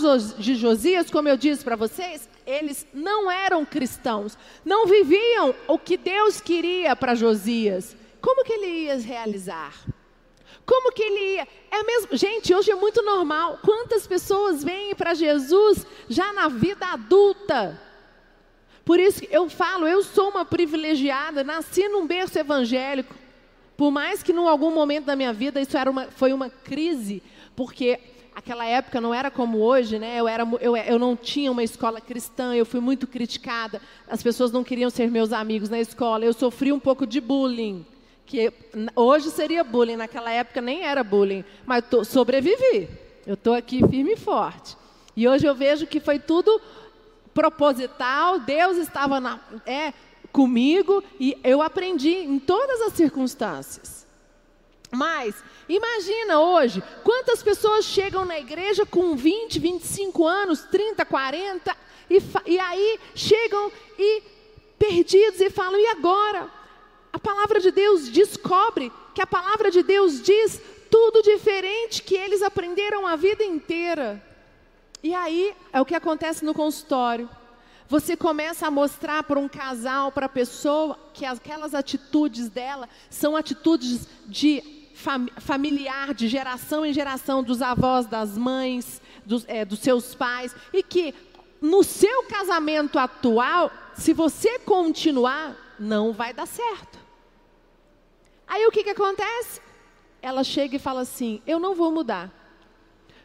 de 0.42 0.56
Josias, 0.56 1.12
como 1.12 1.28
eu 1.28 1.36
disse 1.36 1.66
para 1.66 1.76
vocês, 1.76 2.30
eles 2.48 2.88
não 2.94 3.30
eram 3.30 3.66
cristãos, 3.66 4.38
não 4.64 4.88
viviam 4.88 5.54
o 5.68 5.78
que 5.78 5.98
Deus 5.98 6.40
queria 6.40 6.96
para 6.96 7.14
Josias. 7.14 7.94
Como 8.22 8.46
que 8.46 8.54
ele 8.54 8.86
ia 8.86 8.98
realizar? 9.00 9.74
Como 10.66 10.94
que 10.94 11.04
ele 11.04 11.36
ia? 11.36 11.48
É 11.70 11.84
mesmo, 11.84 12.16
gente, 12.16 12.56
hoje 12.56 12.72
é 12.72 12.76
muito 12.76 13.02
normal. 13.02 13.60
Quantas 13.66 14.08
pessoas 14.08 14.64
vêm 14.64 14.96
para 14.96 15.14
Jesus 15.14 15.86
já 16.08 16.32
na 16.32 16.48
vida 16.48 16.86
adulta? 16.86 17.91
Por 18.84 19.00
isso 19.00 19.22
eu 19.30 19.50
falo, 19.50 19.88
eu 19.88 20.04
sou 20.04 20.30
uma 20.30 20.44
privilegiada, 20.44 21.44
nasci 21.44 21.88
num 21.88 22.08
berço 22.08 22.38
evangélico. 22.38 23.16
Por 23.78 23.92
mais 23.92 24.22
que 24.22 24.32
em 24.32 24.38
algum 24.38 24.72
momento 24.72 25.06
da 25.06 25.16
minha 25.16 25.34
vida 25.34 25.60
isso 25.60 25.78
era 25.78 25.90
uma, 25.90 26.06
foi 26.06 26.34
uma 26.34 26.50
crise, 26.50 27.22
porque 27.56 28.00
aquela 28.36 28.66
época 28.66 29.00
não 29.02 29.14
era 29.14 29.30
como 29.30 29.60
hoje, 29.60 30.00
né? 30.00 30.20
Eu, 30.20 30.28
era, 30.28 30.48
eu, 30.60 30.76
eu 30.76 31.00
não 31.00 31.16
tinha 31.16 31.52
uma 31.52 31.64
escola 31.64 32.00
cristã, 32.00 32.56
eu 32.56 32.66
fui 32.66 32.80
muito 32.80 33.06
criticada, 33.08 33.82
as 34.08 34.24
pessoas 34.24 34.52
não 34.52 34.64
queriam 34.64 34.90
ser 34.90 35.10
meus 35.10 35.32
amigos 35.34 35.70
na 35.70 35.80
escola, 35.80 36.26
eu 36.26 36.34
sofri 36.34 36.72
um 36.72 36.80
pouco 36.80 37.06
de 37.06 37.20
bullying, 37.20 37.86
que 38.26 38.52
hoje 38.96 39.30
seria 39.30 39.64
bullying, 39.64 39.96
naquela 39.96 40.32
época 40.32 40.62
nem 40.62 40.84
era 40.84 41.04
bullying, 41.04 41.44
mas 41.66 41.84
tô, 41.90 42.04
sobrevivi, 42.04 42.90
eu 43.26 43.34
estou 43.34 43.54
aqui 43.54 43.80
firme 43.88 44.14
e 44.14 44.18
forte. 44.18 44.78
E 45.16 45.28
hoje 45.28 45.46
eu 45.46 45.54
vejo 45.54 45.86
que 45.86 46.00
foi 46.00 46.18
tudo 46.20 46.62
proposital, 47.34 48.40
Deus 48.40 48.78
estava 48.78 49.20
na, 49.20 49.40
é, 49.66 49.94
comigo 50.32 51.04
e 51.20 51.38
eu 51.44 51.62
aprendi 51.62 52.10
em 52.10 52.40
todas 52.40 52.82
as 52.82 52.94
circunstâncias. 52.94 54.08
Mas, 54.92 55.42
imagina 55.70 56.42
hoje, 56.42 56.84
quantas 57.04 57.42
pessoas 57.42 57.86
chegam 57.86 58.26
na 58.26 58.38
igreja 58.38 58.86
com 58.86 59.16
20, 59.16 59.58
25 59.58 60.28
anos, 60.28 60.64
30, 60.64 61.06
40, 61.06 61.78
e, 62.10 62.22
e 62.46 62.60
aí 62.60 63.00
chegam 63.16 63.72
e 63.98 64.22
perdidos 64.78 65.40
e 65.40 65.50
falam: 65.50 65.80
e 65.80 65.88
agora? 65.88 66.50
A 67.14 67.20
palavra 67.20 67.60
de 67.60 67.72
Deus 67.72 68.10
descobre 68.10 68.92
que 69.14 69.22
a 69.22 69.28
palavra 69.28 69.70
de 69.70 69.84
Deus 69.84 70.22
diz 70.22 70.62
tudo 70.90 71.22
diferente 71.22 72.04
que 72.04 72.16
eles 72.16 72.42
aprenderam 72.42 73.08
a 73.08 73.16
vida 73.16 73.44
inteira. 73.44 74.22
E 75.04 75.14
aí 75.14 75.56
é 75.74 75.82
o 75.82 75.86
que 75.86 75.96
acontece 75.96 76.46
no 76.46 76.54
consultório. 76.54 77.30
Você 77.88 78.16
começa 78.16 78.68
a 78.68 78.72
mostrar 78.72 79.24
para 79.24 79.40
um 79.40 79.50
casal, 79.50 80.12
para 80.12 80.28
a 80.28 80.30
pessoa, 80.30 80.98
que 81.14 81.26
aquelas 81.26 81.76
atitudes 81.76 82.48
dela 82.48 82.88
são 83.10 83.36
atitudes 83.36 84.08
de 84.28 84.64
fam 84.94 85.28
familiar, 85.40 86.14
de 86.14 86.28
geração 86.28 86.86
em 86.86 86.94
geração, 86.94 87.44
dos 87.44 87.62
avós, 87.62 88.06
das 88.06 88.38
mães, 88.38 89.02
dos, 89.26 89.44
é, 89.48 89.66
dos 89.66 89.80
seus 89.80 90.16
pais, 90.16 90.56
e 90.72 90.82
que 90.82 91.14
no 91.60 91.84
seu 91.84 92.24
casamento 92.24 92.98
atual, 92.98 93.72
se 93.94 94.14
você 94.14 94.60
continuar, 94.60 95.56
não 95.80 96.14
vai 96.14 96.34
dar 96.34 96.48
certo. 96.48 96.98
Aí 98.48 98.66
o 98.66 98.72
que, 98.72 98.84
que 98.84 98.90
acontece? 98.90 99.62
Ela 100.22 100.44
chega 100.44 100.76
e 100.76 100.80
fala 100.80 101.02
assim: 101.02 101.42
Eu 101.46 101.60
não 101.60 101.76
vou 101.76 101.92
mudar. 101.92 102.32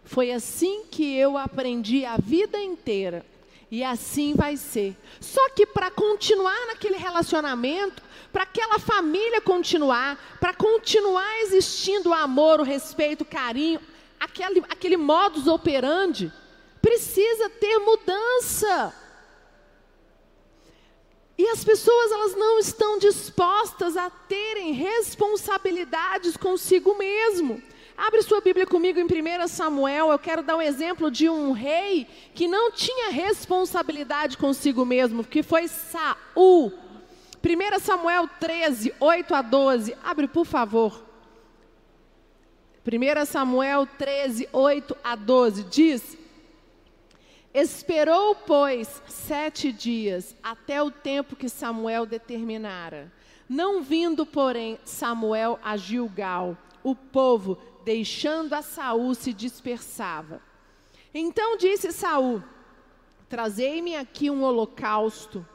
Foi 0.06 0.30
assim 0.30 0.84
que 0.90 1.16
eu 1.16 1.36
aprendi 1.36 2.06
a 2.06 2.16
vida 2.16 2.58
inteira. 2.60 3.26
E 3.68 3.82
assim 3.82 4.34
vai 4.34 4.56
ser. 4.56 4.96
Só 5.20 5.50
que 5.50 5.66
para 5.66 5.90
continuar 5.90 6.66
naquele 6.68 6.96
relacionamento, 6.96 8.00
para 8.32 8.44
aquela 8.44 8.78
família 8.78 9.40
continuar, 9.40 10.38
para 10.38 10.54
continuar 10.54 11.40
existindo 11.40 12.10
o 12.10 12.14
amor, 12.14 12.60
o 12.60 12.64
respeito, 12.64 13.22
o 13.22 13.26
carinho, 13.26 13.80
aquele, 14.20 14.60
aquele 14.68 14.96
modus 14.96 15.48
operandi, 15.48 16.32
precisa 16.80 17.50
ter 17.50 17.78
mudança. 17.80 18.94
E 21.36 21.48
as 21.48 21.64
pessoas 21.64 22.12
elas 22.12 22.36
não 22.36 22.60
estão 22.60 22.98
dispostas 22.98 23.96
a 23.96 24.08
terem 24.08 24.72
responsabilidades 24.72 26.36
consigo 26.36 26.96
mesmo. 26.96 27.60
Abre 27.96 28.20
sua 28.22 28.42
Bíblia 28.42 28.66
comigo 28.66 28.98
em 29.00 29.04
1 29.04 29.48
Samuel. 29.48 30.10
Eu 30.10 30.18
quero 30.18 30.42
dar 30.42 30.56
um 30.56 30.62
exemplo 30.62 31.10
de 31.10 31.28
um 31.30 31.52
rei 31.52 32.06
que 32.34 32.46
não 32.46 32.70
tinha 32.70 33.10
responsabilidade 33.10 34.36
consigo 34.36 34.84
mesmo, 34.84 35.24
que 35.24 35.42
foi 35.42 35.66
Saul. 35.66 36.72
1 37.42 37.78
Samuel 37.80 38.28
13, 38.38 38.92
8 39.00 39.34
a 39.34 39.42
12. 39.42 39.96
Abre, 40.04 40.28
por 40.28 40.44
favor. 40.44 41.02
1 42.86 43.24
Samuel 43.24 43.86
13, 43.98 44.48
8 44.52 44.96
a 45.02 45.16
12. 45.16 45.64
Diz: 45.64 46.18
Esperou, 47.54 48.34
pois, 48.34 49.02
sete 49.08 49.72
dias, 49.72 50.36
até 50.42 50.82
o 50.82 50.90
tempo 50.90 51.34
que 51.34 51.48
Samuel 51.48 52.04
determinara. 52.04 53.10
Não 53.48 53.82
vindo, 53.82 54.26
porém, 54.26 54.78
Samuel 54.84 55.58
a 55.64 55.76
Gilgal, 55.76 56.58
o 56.84 56.94
povo 56.94 57.58
deixando 57.86 58.52
a 58.52 58.62
Saul 58.62 59.14
se 59.14 59.32
dispersava. 59.32 60.42
Então 61.14 61.56
disse 61.56 61.92
Saul: 61.92 62.42
Trazei-me 63.28 63.94
aqui 63.94 64.28
um 64.28 64.42
holocausto 64.42 65.46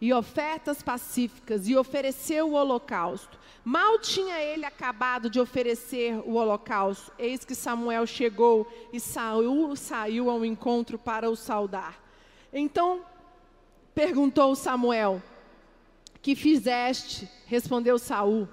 e 0.00 0.12
ofertas 0.12 0.82
pacíficas, 0.82 1.68
e 1.68 1.76
ofereceu 1.76 2.50
o 2.50 2.54
holocausto. 2.54 3.38
Mal 3.64 4.00
tinha 4.00 4.38
ele 4.40 4.66
acabado 4.66 5.30
de 5.30 5.40
oferecer 5.40 6.20
o 6.26 6.34
holocausto, 6.34 7.12
eis 7.18 7.44
que 7.44 7.54
Samuel 7.54 8.04
chegou 8.04 8.66
e 8.92 8.98
Saul 8.98 9.74
saiu 9.76 10.28
ao 10.28 10.44
encontro 10.44 10.98
para 10.98 11.30
o 11.30 11.36
saudar. 11.36 12.02
Então 12.52 13.02
perguntou 13.94 14.56
Samuel: 14.56 15.22
Que 16.20 16.34
fizeste? 16.34 17.28
Respondeu 17.46 17.96
Saul: 17.96 18.48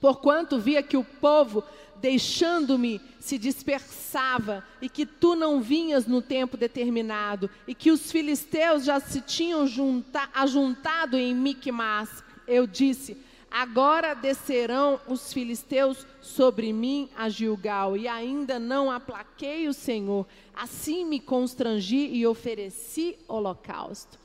Porquanto 0.00 0.58
via 0.58 0.82
que 0.82 0.96
o 0.96 1.04
povo 1.04 1.64
deixando-me, 2.00 3.00
se 3.20 3.38
dispersava, 3.38 4.64
e 4.80 4.88
que 4.88 5.04
tu 5.04 5.34
não 5.34 5.60
vinhas 5.60 6.06
no 6.06 6.22
tempo 6.22 6.56
determinado, 6.56 7.50
e 7.66 7.74
que 7.74 7.90
os 7.90 8.10
filisteus 8.10 8.84
já 8.84 9.00
se 9.00 9.20
tinham 9.20 9.66
junta, 9.66 10.28
ajuntado 10.34 11.16
em 11.16 11.34
Micmas. 11.34 12.22
Eu 12.46 12.66
disse: 12.66 13.16
Agora 13.50 14.14
descerão 14.14 15.00
os 15.08 15.32
filisteus 15.32 16.06
sobre 16.20 16.72
mim 16.72 17.08
a 17.16 17.28
Gilgal, 17.28 17.96
e 17.96 18.06
ainda 18.06 18.58
não 18.58 18.90
aplaquei 18.90 19.68
o 19.68 19.74
Senhor. 19.74 20.26
Assim 20.54 21.04
me 21.04 21.18
constrangi 21.18 22.08
e 22.12 22.26
ofereci 22.26 23.16
holocausto. 23.26 24.18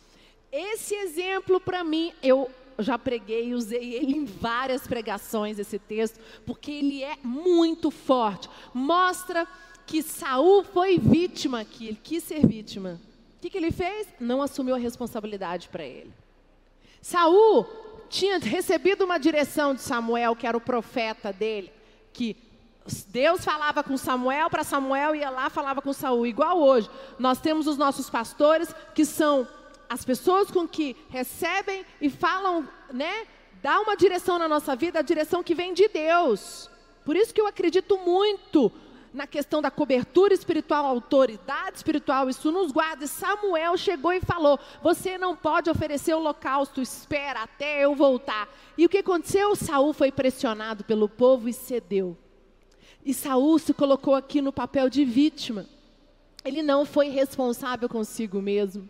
Esse 0.51 0.94
exemplo 0.94 1.60
para 1.60 1.84
mim, 1.84 2.13
eu 2.22 2.50
já 2.80 2.98
preguei, 2.98 3.53
usei 3.53 3.96
ele 3.96 4.15
em 4.15 4.25
várias 4.25 4.88
pregações, 4.88 5.60
esse 5.60 5.77
texto, 5.80 6.20
porque 6.46 6.72
ele 6.72 7.03
é 7.03 7.18
muito 7.24 7.92
forte. 7.92 8.50
Mostra 8.74 9.48
que 9.86 10.01
Saul 10.01 10.63
foi 10.63 10.98
vítima 10.98 11.62
aqui, 11.62 11.88
ele 11.88 12.00
quis 12.01 12.24
ser 12.24 12.46
vítima. 12.46 13.00
O 13.38 13.42
que, 13.42 13.50
que 13.50 13.58
ele 13.58 13.72
fez? 13.72 14.08
Não 14.20 14.42
assumiu 14.42 14.75
a 14.75 14.80
responsabilidade 14.80 15.68
para 15.70 15.84
ele. 15.84 16.13
Saul 17.01 17.68
tinha 18.10 18.39
recebido 18.39 19.03
uma 19.03 19.18
direção 19.18 19.74
de 19.74 19.82
Samuel, 19.82 20.36
que 20.36 20.48
era 20.48 20.56
o 20.56 20.62
profeta 20.62 21.34
dele, 21.34 21.72
que 22.13 22.38
Deus 23.08 23.44
falava 23.44 23.84
com 23.84 23.98
Samuel, 23.98 24.50
para 24.50 24.63
Samuel 24.63 25.15
ia 25.15 25.30
lá, 25.30 25.50
falava 25.50 25.82
com 25.82 25.94
Saul, 25.94 26.25
igual 26.25 26.60
hoje. 26.60 26.89
Nós 27.18 27.39
temos 27.39 27.68
os 27.68 27.77
nossos 27.77 28.10
pastores, 28.10 28.74
que 28.94 29.06
são 29.06 29.48
as 29.93 30.03
pessoas 30.03 30.50
com 30.50 30.67
que 30.67 30.95
recebem 31.07 31.85
e 32.01 32.09
falam, 32.09 32.67
né? 32.91 33.27
Dá 33.62 33.79
uma 33.79 33.95
direção 33.95 34.39
na 34.39 34.47
nossa 34.47 34.75
vida, 34.75 34.97
a 34.97 35.03
direção 35.03 35.43
que 35.43 35.53
vem 35.53 35.71
de 35.71 35.88
Deus. 35.88 36.67
Por 37.05 37.15
isso 37.15 37.31
que 37.31 37.39
eu 37.39 37.45
acredito 37.45 38.00
muito 38.00 38.71
na 39.13 39.27
questão 39.27 39.62
da 39.62 39.69
cobertura 39.69 40.33
espiritual, 40.33 40.88
autoridade 40.88 41.77
espiritual, 41.77 42.27
isso 42.27 42.51
nos 42.51 42.71
guarda. 42.71 43.05
E 43.05 43.07
Samuel 43.07 43.77
chegou 43.77 44.12
e 44.12 44.19
falou: 44.19 44.59
Você 44.81 45.15
não 45.15 45.35
pode 45.35 45.69
oferecer 45.69 46.15
holocausto, 46.15 46.81
espera 46.81 47.43
até 47.43 47.85
eu 47.85 47.93
voltar. 47.93 48.50
E 48.75 48.88
o 48.88 48.89
que 48.89 48.97
aconteceu? 48.97 49.55
Saul 49.55 49.93
foi 49.93 50.12
pressionado 50.12 50.83
pelo 50.83 51.07
povo 51.07 51.47
e 51.47 51.53
cedeu. 51.53 52.17
E 53.05 53.13
Saul 53.13 53.59
se 53.59 53.75
colocou 53.75 54.15
aqui 54.15 54.41
no 54.41 54.51
papel 54.51 54.89
de 54.89 55.05
vítima. 55.05 55.67
Ele 56.43 56.63
não 56.63 56.83
foi 56.83 57.09
responsável 57.09 57.88
consigo 57.88 58.41
mesmo. 58.41 58.89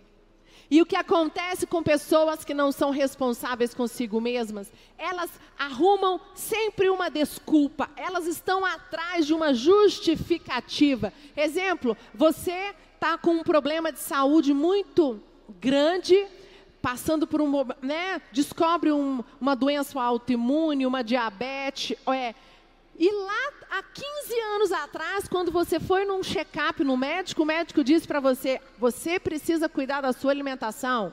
E 0.74 0.82
o 0.82 0.88
que 0.88 0.96
acontece 0.96 1.68
com 1.68 1.84
pessoas 1.84 2.44
que 2.44 2.51
não 2.51 2.72
são 2.72 2.89
responsáveis 2.89 3.75
consigo 3.75 4.20
mesmas? 4.20 4.74
Elas 4.98 5.30
arrumam 5.56 6.20
sempre 6.34 6.89
uma 6.89 7.12
desculpa, 7.12 7.92
elas 7.96 8.25
estão 8.25 8.65
atrás 8.65 9.27
de 9.27 9.36
uma 9.36 9.53
justificativa. 9.53 11.13
Exemplo, 11.38 11.96
você 12.12 12.74
está 12.96 13.20
com 13.20 13.34
um 13.34 13.44
problema 13.44 13.92
de 13.92 14.00
saúde 14.00 14.51
muito 14.51 15.22
grande, 15.62 16.25
passando 16.82 17.27
por 17.27 17.39
um, 17.39 17.51
né, 17.80 18.20
descobre 18.32 18.92
um, 18.92 19.24
uma 19.39 19.56
doença 19.56 20.01
autoimune, 20.01 20.88
uma 20.88 21.03
diabetes, 21.03 21.96
é, 22.08 22.34
e 22.98 23.12
lá, 23.12 23.54
há 23.72 23.82
15 23.84 24.40
anos 24.56 24.72
atrás, 24.72 25.28
quando 25.28 25.52
você 25.52 25.80
foi 25.80 26.06
num 26.06 26.22
check-up 26.22 26.84
no 26.84 26.96
médico, 26.96 27.42
o 27.42 27.46
médico 27.46 27.84
disse 27.84 28.08
para 28.08 28.20
você: 28.20 28.62
você 28.78 29.20
precisa 29.20 29.68
cuidar 29.68 30.02
da 30.02 30.14
sua 30.14 30.32
alimentação, 30.32 31.12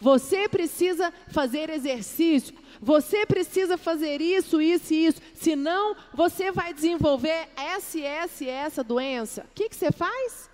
você 0.00 0.48
precisa 0.48 1.12
fazer 1.28 1.70
exercício, 1.70 2.54
você 2.80 3.24
precisa 3.24 3.78
fazer 3.78 4.20
isso, 4.20 4.60
isso 4.60 4.92
e 4.92 5.06
isso, 5.06 5.20
senão 5.34 5.96
você 6.12 6.50
vai 6.50 6.74
desenvolver 6.74 7.48
essa 7.56 7.98
e 7.98 8.04
essa 8.04 8.44
e 8.44 8.48
essa 8.48 8.82
doença. 8.82 9.42
O 9.42 9.54
que, 9.54 9.68
que 9.68 9.76
você 9.76 9.92
faz? 9.92 10.50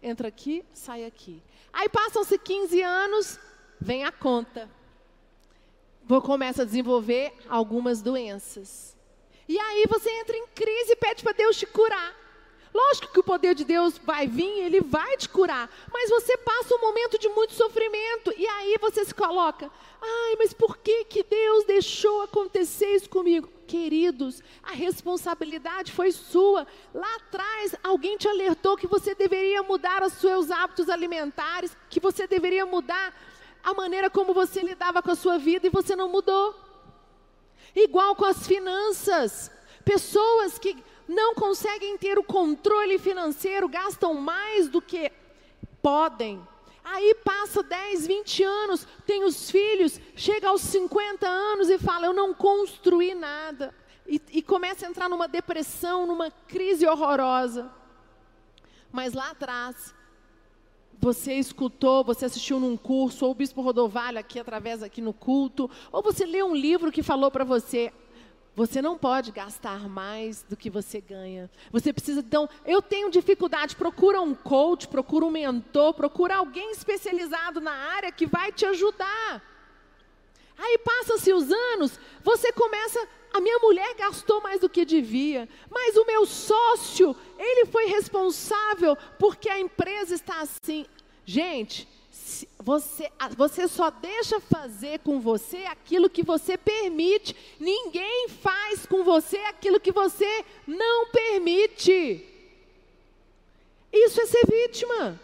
Entra 0.00 0.28
aqui, 0.28 0.64
sai 0.72 1.04
aqui. 1.04 1.42
Aí 1.72 1.88
passam-se 1.88 2.38
15 2.38 2.80
anos, 2.80 3.40
vem 3.80 4.04
a 4.04 4.12
conta. 4.12 4.70
Vou 6.04 6.22
começar 6.22 6.62
a 6.62 6.64
desenvolver 6.64 7.34
algumas 7.48 8.00
doenças. 8.00 8.97
E 9.48 9.58
aí 9.58 9.86
você 9.88 10.10
entra 10.10 10.36
em 10.36 10.46
crise 10.48 10.92
e 10.92 10.96
pede 10.96 11.22
para 11.22 11.32
Deus 11.32 11.56
te 11.56 11.66
curar. 11.66 12.14
Lógico 12.72 13.12
que 13.12 13.20
o 13.20 13.24
poder 13.24 13.54
de 13.54 13.64
Deus 13.64 13.96
vai 13.98 14.26
vir, 14.26 14.60
ele 14.60 14.80
vai 14.80 15.16
te 15.16 15.28
curar, 15.28 15.70
mas 15.92 16.10
você 16.10 16.36
passa 16.36 16.74
um 16.74 16.80
momento 16.80 17.18
de 17.18 17.28
muito 17.30 17.54
sofrimento 17.54 18.32
e 18.36 18.46
aí 18.46 18.76
você 18.80 19.04
se 19.04 19.14
coloca: 19.14 19.70
"Ai, 20.00 20.36
mas 20.38 20.52
por 20.52 20.76
que 20.76 21.04
que 21.06 21.22
Deus 21.22 21.64
deixou 21.64 22.22
acontecer 22.22 22.94
isso 22.94 23.08
comigo?" 23.08 23.48
Queridos, 23.66 24.42
a 24.62 24.72
responsabilidade 24.72 25.92
foi 25.92 26.12
sua. 26.12 26.66
Lá 26.94 27.16
atrás, 27.16 27.74
alguém 27.82 28.16
te 28.16 28.28
alertou 28.28 28.76
que 28.76 28.86
você 28.86 29.14
deveria 29.14 29.62
mudar 29.62 30.02
os 30.02 30.14
seus 30.14 30.50
hábitos 30.50 30.88
alimentares, 30.88 31.76
que 31.90 32.00
você 32.00 32.26
deveria 32.26 32.64
mudar 32.64 33.14
a 33.62 33.74
maneira 33.74 34.08
como 34.08 34.32
você 34.32 34.60
lidava 34.60 35.02
com 35.02 35.10
a 35.10 35.16
sua 35.16 35.36
vida 35.36 35.66
e 35.66 35.70
você 35.70 35.96
não 35.96 36.08
mudou. 36.08 36.67
Igual 37.74 38.14
com 38.16 38.24
as 38.24 38.46
finanças. 38.46 39.50
Pessoas 39.84 40.58
que 40.58 40.76
não 41.06 41.34
conseguem 41.34 41.96
ter 41.96 42.18
o 42.18 42.22
controle 42.24 42.98
financeiro, 42.98 43.68
gastam 43.68 44.14
mais 44.14 44.68
do 44.68 44.82
que 44.82 45.10
podem. 45.82 46.46
Aí 46.84 47.14
passa 47.24 47.62
10, 47.62 48.06
20 48.06 48.44
anos, 48.44 48.86
tem 49.06 49.24
os 49.24 49.50
filhos, 49.50 50.00
chega 50.16 50.48
aos 50.48 50.62
50 50.62 51.26
anos 51.26 51.68
e 51.68 51.78
fala: 51.78 52.06
Eu 52.06 52.12
não 52.12 52.34
construí 52.34 53.14
nada. 53.14 53.74
E, 54.06 54.20
e 54.30 54.42
começa 54.42 54.86
a 54.86 54.88
entrar 54.88 55.08
numa 55.08 55.28
depressão, 55.28 56.06
numa 56.06 56.30
crise 56.30 56.86
horrorosa. 56.86 57.70
Mas 58.90 59.12
lá 59.12 59.30
atrás, 59.30 59.94
você 61.00 61.34
escutou, 61.34 62.02
você 62.02 62.24
assistiu 62.24 62.58
num 62.58 62.76
curso, 62.76 63.24
ou 63.24 63.30
o 63.30 63.34
Bispo 63.34 63.60
Rodovalho 63.60 64.18
aqui 64.18 64.38
através 64.38 64.82
aqui 64.82 65.00
no 65.00 65.12
culto, 65.12 65.70
ou 65.92 66.02
você 66.02 66.26
leu 66.26 66.46
um 66.46 66.54
livro 66.54 66.90
que 66.90 67.02
falou 67.02 67.30
para 67.30 67.44
você, 67.44 67.92
você 68.58 68.82
não 68.82 68.98
pode 68.98 69.30
gastar 69.30 69.88
mais 69.88 70.42
do 70.42 70.56
que 70.56 70.68
você 70.68 71.00
ganha. 71.00 71.48
Você 71.70 71.92
precisa, 71.92 72.18
então, 72.18 72.48
eu 72.66 72.82
tenho 72.82 73.08
dificuldade, 73.08 73.76
procura 73.76 74.20
um 74.20 74.34
coach, 74.34 74.88
procura 74.88 75.24
um 75.24 75.30
mentor, 75.30 75.94
procura 75.94 76.36
alguém 76.36 76.72
especializado 76.72 77.60
na 77.60 77.70
área 77.70 78.10
que 78.10 78.26
vai 78.26 78.50
te 78.50 78.66
ajudar. 78.66 79.40
Aí 80.58 80.76
passam-se 80.78 81.32
os 81.32 81.52
anos, 81.52 82.00
você 82.24 82.50
começa, 82.52 83.08
a 83.32 83.40
minha 83.40 83.58
mulher 83.58 83.94
gastou 83.94 84.40
mais 84.40 84.60
do 84.60 84.68
que 84.68 84.84
devia, 84.84 85.48
mas 85.70 85.96
o 85.96 86.04
meu 86.04 86.26
sócio, 86.26 87.14
ele 87.38 87.66
foi 87.66 87.86
responsável 87.86 88.96
porque 89.18 89.48
a 89.48 89.60
empresa 89.60 90.14
está 90.14 90.40
assim. 90.40 90.86
Gente, 91.24 91.86
você, 92.58 93.10
você 93.36 93.68
só 93.68 93.90
deixa 93.90 94.40
fazer 94.40 95.00
com 95.00 95.20
você 95.20 95.58
aquilo 95.64 96.10
que 96.10 96.22
você 96.22 96.56
permite. 96.56 97.34
Ninguém 97.58 98.28
faz 98.28 98.86
com 98.86 99.04
você 99.04 99.36
aquilo 99.38 99.80
que 99.80 99.92
você 99.92 100.44
não 100.66 101.06
permite. 101.06 102.24
Isso 103.92 104.20
é 104.20 104.26
ser 104.26 104.46
vítima. 104.46 105.20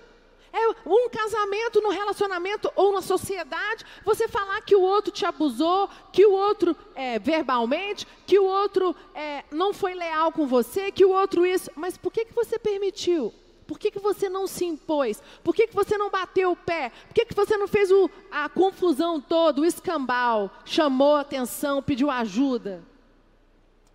É 0.57 0.69
um 0.87 1.09
casamento 1.09 1.81
no 1.81 1.91
relacionamento 1.91 2.71
ou 2.77 2.93
na 2.93 3.03
sociedade, 3.03 3.85
você 4.05 4.29
falar 4.29 4.61
que 4.61 4.77
o 4.77 4.81
outro 4.81 5.11
te 5.11 5.27
abusou, 5.27 5.91
que 6.13 6.25
o 6.25 6.31
outro 6.31 6.77
é, 6.95 7.19
verbalmente, 7.19 8.07
que 8.25 8.39
o 8.39 8.45
outro 8.45 8.95
é, 9.17 9.43
não 9.51 9.75
foi 9.75 9.95
leal 9.95 10.31
com 10.31 10.47
você, 10.47 10.93
que 10.93 11.05
o 11.05 11.11
outro 11.11 11.45
isso. 11.45 11.69
Mas 11.75 11.99
por 11.99 12.13
que, 12.13 12.25
que 12.25 12.33
você 12.33 12.57
permitiu? 12.57 13.35
Por 13.67 13.81
que, 13.81 13.91
que 13.91 13.99
você 13.99 14.29
não 14.29 14.47
se 14.47 14.65
impôs? 14.65 15.21
Por 15.43 15.53
que, 15.53 15.67
que 15.67 15.75
você 15.75 15.99
não 15.99 16.09
bateu 16.09 16.53
o 16.53 16.57
pé? 16.57 16.93
Por 17.09 17.15
que, 17.15 17.25
que 17.25 17.35
você 17.35 17.57
não 17.57 17.67
fez 17.67 17.91
o, 17.91 18.09
a 18.31 18.49
confusão 18.49 19.21
toda, 19.21 19.61
o 19.61 19.65
escambau, 19.65 20.53
chamou 20.65 21.17
atenção, 21.17 21.83
pediu 21.83 22.13
ajuda? 22.13 22.85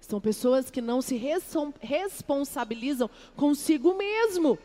São 0.02 0.20
pessoas 0.20 0.70
que 0.70 0.82
não 0.82 1.02
se 1.02 1.16
responsabilizam 1.80 3.10
consigo 3.38 3.94
mesmo. 3.94 4.60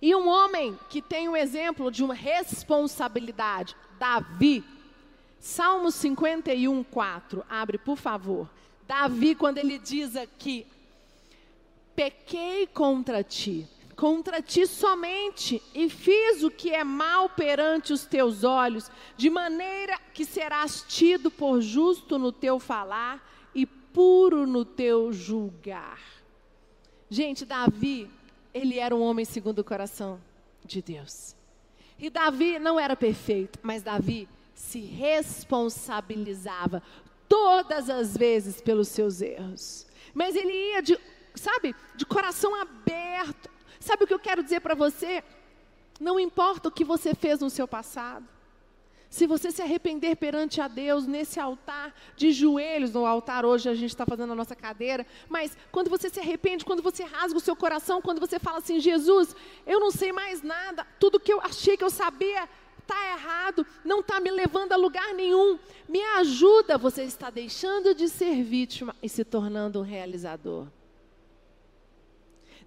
E 0.00 0.14
um 0.14 0.28
homem 0.28 0.78
que 0.88 1.00
tem 1.00 1.28
um 1.28 1.36
exemplo 1.36 1.90
de 1.90 2.04
uma 2.04 2.14
responsabilidade, 2.14 3.74
Davi. 3.98 4.64
Salmo 5.38 5.90
51, 5.90 6.82
4. 6.84 7.44
Abre, 7.48 7.78
por 7.78 7.96
favor. 7.96 8.48
Davi, 8.86 9.34
quando 9.34 9.58
ele 9.58 9.78
diz 9.78 10.16
aqui: 10.16 10.66
Pequei 11.94 12.66
contra 12.66 13.22
ti, 13.22 13.66
contra 13.94 14.42
ti 14.42 14.66
somente, 14.66 15.62
e 15.74 15.88
fiz 15.88 16.42
o 16.42 16.50
que 16.50 16.70
é 16.70 16.84
mal 16.84 17.30
perante 17.30 17.92
os 17.92 18.04
teus 18.04 18.44
olhos, 18.44 18.90
de 19.16 19.30
maneira 19.30 19.98
que 20.12 20.24
serás 20.24 20.84
tido 20.86 21.30
por 21.30 21.60
justo 21.60 22.18
no 22.18 22.30
teu 22.30 22.58
falar 22.58 23.26
e 23.54 23.64
puro 23.64 24.46
no 24.46 24.64
teu 24.64 25.12
julgar. 25.12 26.00
Gente, 27.08 27.44
Davi 27.44 28.10
ele 28.56 28.78
era 28.78 28.96
um 28.96 29.02
homem 29.02 29.24
segundo 29.24 29.58
o 29.58 29.64
coração 29.64 30.18
de 30.64 30.80
Deus. 30.80 31.36
E 31.98 32.08
Davi 32.08 32.58
não 32.58 32.80
era 32.80 32.96
perfeito, 32.96 33.58
mas 33.62 33.82
Davi 33.82 34.26
se 34.54 34.80
responsabilizava 34.80 36.82
todas 37.28 37.90
as 37.90 38.16
vezes 38.16 38.62
pelos 38.62 38.88
seus 38.88 39.20
erros. 39.20 39.86
Mas 40.14 40.34
ele 40.34 40.52
ia 40.52 40.80
de, 40.80 40.98
sabe, 41.34 41.74
de 41.94 42.06
coração 42.06 42.58
aberto. 42.58 43.50
Sabe 43.78 44.04
o 44.04 44.06
que 44.06 44.14
eu 44.14 44.18
quero 44.18 44.42
dizer 44.42 44.60
para 44.60 44.74
você? 44.74 45.22
Não 46.00 46.18
importa 46.18 46.68
o 46.68 46.72
que 46.72 46.84
você 46.84 47.14
fez 47.14 47.40
no 47.40 47.50
seu 47.50 47.68
passado. 47.68 48.26
Se 49.16 49.26
você 49.26 49.50
se 49.50 49.62
arrepender 49.62 50.14
perante 50.14 50.60
a 50.60 50.68
Deus 50.68 51.06
nesse 51.06 51.40
altar, 51.40 51.94
de 52.18 52.32
joelhos, 52.32 52.92
no 52.92 53.06
altar 53.06 53.46
hoje 53.46 53.66
a 53.66 53.74
gente 53.74 53.88
está 53.88 54.04
fazendo 54.04 54.34
a 54.34 54.36
nossa 54.36 54.54
cadeira, 54.54 55.06
mas 55.26 55.56
quando 55.72 55.88
você 55.88 56.10
se 56.10 56.20
arrepende, 56.20 56.66
quando 56.66 56.82
você 56.82 57.02
rasga 57.02 57.38
o 57.38 57.40
seu 57.40 57.56
coração, 57.56 58.02
quando 58.02 58.20
você 58.20 58.38
fala 58.38 58.58
assim: 58.58 58.78
Jesus, 58.78 59.34
eu 59.66 59.80
não 59.80 59.90
sei 59.90 60.12
mais 60.12 60.42
nada, 60.42 60.86
tudo 61.00 61.18
que 61.18 61.32
eu 61.32 61.40
achei 61.40 61.78
que 61.78 61.84
eu 61.84 61.88
sabia 61.88 62.46
está 62.78 63.12
errado, 63.12 63.66
não 63.82 64.00
está 64.00 64.20
me 64.20 64.30
levando 64.30 64.72
a 64.72 64.76
lugar 64.76 65.14
nenhum, 65.14 65.58
me 65.88 66.02
ajuda, 66.18 66.76
você 66.76 67.02
está 67.04 67.30
deixando 67.30 67.94
de 67.94 68.10
ser 68.10 68.42
vítima 68.42 68.94
e 69.02 69.08
se 69.08 69.24
tornando 69.24 69.80
um 69.80 69.82
realizador. 69.82 70.66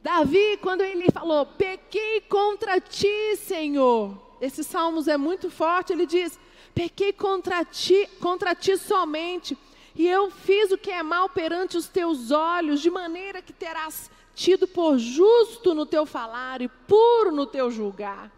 Davi, 0.02 0.58
quando 0.64 0.82
ele 0.82 1.12
falou: 1.12 1.46
Pequei 1.46 2.22
contra 2.22 2.82
ti, 2.82 3.36
Senhor 3.36 4.29
esses 4.42 4.66
salmos 4.68 5.08
é 5.08 5.18
muito 5.18 5.50
forte, 5.50 5.94
ele 5.94 6.06
diz: 6.06 6.40
pequei 6.74 7.14
contra 7.14 7.64
ti, 7.66 8.08
contra 8.20 8.56
ti 8.56 8.78
somente, 8.78 9.58
E 9.96 10.08
eu 10.08 10.32
fiz 10.32 10.72
o 10.72 10.78
que 10.78 10.92
é 10.92 11.04
mal 11.04 11.28
perante 11.30 11.76
os 11.76 11.88
teus 11.88 12.32
olhos, 12.32 12.80
de 12.80 12.90
maneira 12.90 13.42
que 13.42 13.52
terás 13.52 14.10
tido 14.34 14.66
por 14.68 14.98
justo 14.98 15.74
no 15.74 15.86
teu 15.86 16.06
falar 16.06 16.62
e 16.62 16.70
puro 16.70 17.32
no 17.32 17.46
teu 17.46 17.70
julgar. 17.70 18.32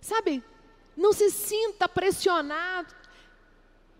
Sabe, 0.00 0.44
não 0.94 1.12
se 1.12 1.30
sinta 1.30 1.88
pressionado 1.88 2.94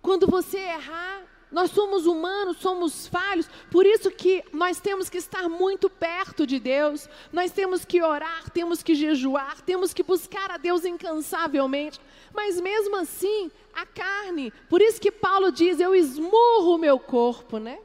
quando 0.02 0.26
você 0.26 0.58
errar. 0.58 1.22
Nós 1.56 1.70
somos 1.70 2.04
humanos, 2.04 2.58
somos 2.58 3.06
falhos, 3.06 3.48
por 3.70 3.86
isso 3.86 4.10
que 4.10 4.44
nós 4.52 4.78
temos 4.78 5.08
que 5.08 5.16
estar 5.16 5.48
muito 5.48 5.88
perto 5.88 6.46
de 6.46 6.60
Deus, 6.60 7.08
nós 7.32 7.50
temos 7.50 7.82
que 7.82 8.02
orar, 8.02 8.50
temos 8.50 8.82
que 8.82 8.94
jejuar, 8.94 9.62
temos 9.62 9.94
que 9.94 10.02
buscar 10.02 10.50
a 10.50 10.58
Deus 10.58 10.84
incansavelmente, 10.84 11.98
mas 12.34 12.60
mesmo 12.60 12.96
assim, 12.96 13.50
a 13.74 13.86
carne, 13.86 14.52
por 14.68 14.82
isso 14.82 15.00
que 15.00 15.10
Paulo 15.10 15.50
diz: 15.50 15.80
Eu 15.80 15.94
esmurro 15.94 16.74
o 16.74 16.78
meu 16.78 16.98
corpo, 16.98 17.56
né? 17.56 17.78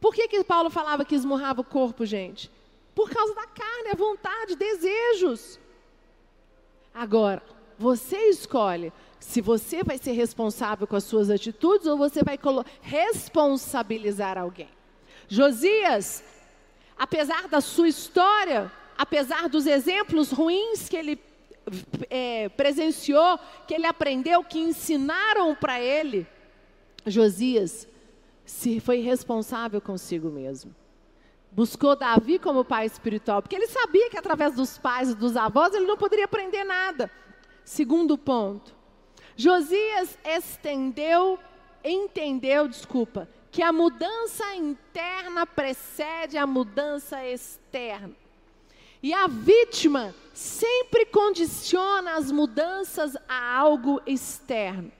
Por 0.00 0.14
que, 0.14 0.26
que 0.26 0.42
Paulo 0.42 0.70
falava 0.70 1.04
que 1.04 1.14
esmurrava 1.14 1.60
o 1.60 1.64
corpo, 1.64 2.06
gente? 2.06 2.50
Por 2.94 3.10
causa 3.10 3.34
da 3.34 3.46
carne, 3.48 3.90
a 3.92 3.96
vontade, 3.96 4.56
desejos. 4.56 5.60
Agora, 6.94 7.42
você 7.78 8.16
escolhe 8.30 8.90
se 9.28 9.42
você 9.42 9.84
vai 9.84 9.98
ser 9.98 10.12
responsável 10.12 10.86
com 10.86 10.96
as 10.96 11.04
suas 11.04 11.28
atitudes 11.28 11.86
ou 11.86 11.98
você 11.98 12.22
vai 12.24 12.38
responsabilizar 12.80 14.38
alguém. 14.38 14.70
Josias, 15.28 16.24
apesar 16.96 17.46
da 17.46 17.60
sua 17.60 17.88
história, 17.88 18.72
apesar 18.96 19.46
dos 19.50 19.66
exemplos 19.66 20.32
ruins 20.32 20.88
que 20.88 20.96
ele 20.96 21.20
é, 22.08 22.48
presenciou, 22.48 23.38
que 23.66 23.74
ele 23.74 23.84
aprendeu, 23.84 24.42
que 24.42 24.58
ensinaram 24.58 25.54
para 25.54 25.78
ele, 25.78 26.26
Josias 27.04 27.86
se 28.46 28.80
foi 28.80 29.00
responsável 29.00 29.78
consigo 29.78 30.30
mesmo. 30.30 30.74
Buscou 31.52 31.94
Davi 31.94 32.38
como 32.38 32.64
pai 32.64 32.86
espiritual, 32.86 33.42
porque 33.42 33.56
ele 33.56 33.68
sabia 33.68 34.08
que 34.08 34.16
através 34.16 34.54
dos 34.54 34.78
pais 34.78 35.10
e 35.10 35.14
dos 35.14 35.36
avós 35.36 35.74
ele 35.74 35.84
não 35.84 35.98
poderia 35.98 36.24
aprender 36.24 36.64
nada. 36.64 37.10
Segundo 37.62 38.16
ponto, 38.16 38.77
Josias 39.40 40.18
estendeu, 40.24 41.38
entendeu, 41.84 42.66
desculpa, 42.66 43.28
que 43.52 43.62
a 43.62 43.72
mudança 43.72 44.44
interna 44.56 45.46
precede 45.46 46.36
a 46.36 46.44
mudança 46.44 47.24
externa. 47.24 48.10
E 49.00 49.14
a 49.14 49.28
vítima 49.28 50.12
sempre 50.34 51.06
condiciona 51.06 52.16
as 52.16 52.32
mudanças 52.32 53.16
a 53.28 53.56
algo 53.56 54.02
externo. 54.04 54.90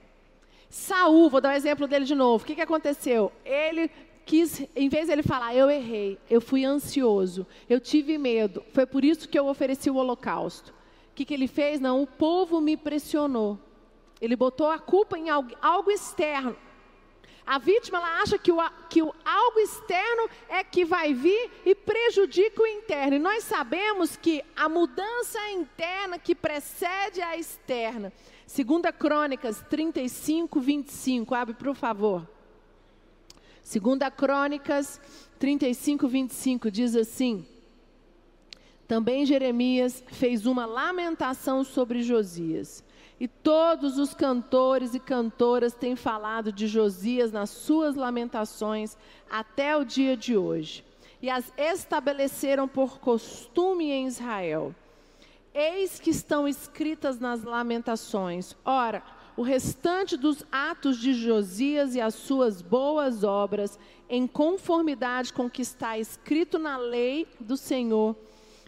Saul, 0.69 1.29
vou 1.29 1.41
dar 1.41 1.49
o 1.49 1.51
um 1.51 1.55
exemplo 1.55 1.85
dele 1.85 2.05
de 2.05 2.15
novo. 2.15 2.41
O 2.41 2.47
que, 2.47 2.55
que 2.55 2.61
aconteceu? 2.61 3.33
Ele 3.43 3.91
quis, 4.25 4.65
em 4.73 4.87
vez 4.87 5.07
de 5.07 5.11
ele 5.11 5.23
falar, 5.23 5.53
eu 5.53 5.69
errei, 5.69 6.17
eu 6.29 6.39
fui 6.39 6.63
ansioso, 6.63 7.45
eu 7.69 7.77
tive 7.77 8.17
medo, 8.17 8.63
foi 8.71 8.85
por 8.85 9.03
isso 9.03 9.27
que 9.27 9.37
eu 9.37 9.47
ofereci 9.47 9.89
o 9.89 9.97
holocausto. 9.97 10.71
O 11.11 11.15
que, 11.15 11.25
que 11.25 11.33
ele 11.33 11.47
fez? 11.47 11.81
Não, 11.81 12.01
o 12.01 12.07
povo 12.07 12.61
me 12.61 12.77
pressionou. 12.77 13.59
Ele 14.21 14.35
botou 14.35 14.69
a 14.69 14.79
culpa 14.79 15.17
em 15.17 15.29
algo, 15.29 15.55
algo 15.61 15.91
externo. 15.91 16.55
A 17.49 17.57
vítima 17.57 17.97
ela 17.97 18.21
acha 18.21 18.37
que 18.37 18.51
o, 18.51 18.57
que 18.89 19.01
o 19.01 19.11
algo 19.25 19.59
externo 19.59 20.29
é 20.49 20.63
que 20.63 20.85
vai 20.85 21.15
vir 21.15 21.49
e 21.65 21.73
prejudica 21.73 22.61
o 22.61 22.67
interno. 22.67 23.15
E 23.15 23.19
nós 23.19 23.43
sabemos 23.43 24.15
que 24.15 24.43
a 24.55 24.69
mudança 24.69 25.39
interna 25.49 26.19
que 26.19 26.35
precede 26.35 27.21
a 27.21 27.35
externa. 27.35 28.13
Segunda 28.45 28.91
Crônicas 28.93 29.65
35, 29.67 30.59
25. 30.59 31.33
Abre, 31.33 31.55
por 31.55 31.73
favor. 31.73 32.29
Segunda 33.63 34.11
Crônicas 34.11 35.01
35, 35.39 36.07
25 36.07 36.69
diz 36.69 36.95
assim: 36.95 37.47
Também 38.87 39.25
Jeremias 39.25 40.03
fez 40.11 40.45
uma 40.45 40.67
lamentação 40.67 41.63
sobre 41.63 42.03
Josias 42.03 42.83
e 43.19 43.27
todos 43.27 43.97
os 43.97 44.13
cantores 44.13 44.93
e 44.93 44.99
cantoras 44.99 45.73
têm 45.73 45.95
falado 45.95 46.51
de 46.53 46.67
Josias 46.67 47.31
nas 47.31 47.49
suas 47.49 47.95
lamentações 47.95 48.95
até 49.29 49.75
o 49.75 49.83
dia 49.83 50.15
de 50.15 50.37
hoje. 50.37 50.85
E 51.21 51.29
as 51.29 51.51
estabeleceram 51.57 52.67
por 52.67 52.99
costume 52.99 53.91
em 53.91 54.07
Israel. 54.07 54.73
Eis 55.53 55.99
que 55.99 56.11
estão 56.11 56.47
escritas 56.47 57.19
nas 57.19 57.43
lamentações. 57.43 58.55
Ora, 58.63 59.03
o 59.35 59.41
restante 59.41 60.15
dos 60.15 60.45
atos 60.51 60.97
de 60.97 61.13
Josias 61.13 61.95
e 61.95 62.01
as 62.01 62.15
suas 62.15 62.61
boas 62.61 63.23
obras, 63.23 63.77
em 64.09 64.25
conformidade 64.27 65.33
com 65.33 65.45
o 65.45 65.49
que 65.49 65.61
está 65.61 65.97
escrito 65.97 66.57
na 66.57 66.77
lei 66.77 67.27
do 67.39 67.57
Senhor, 67.57 68.15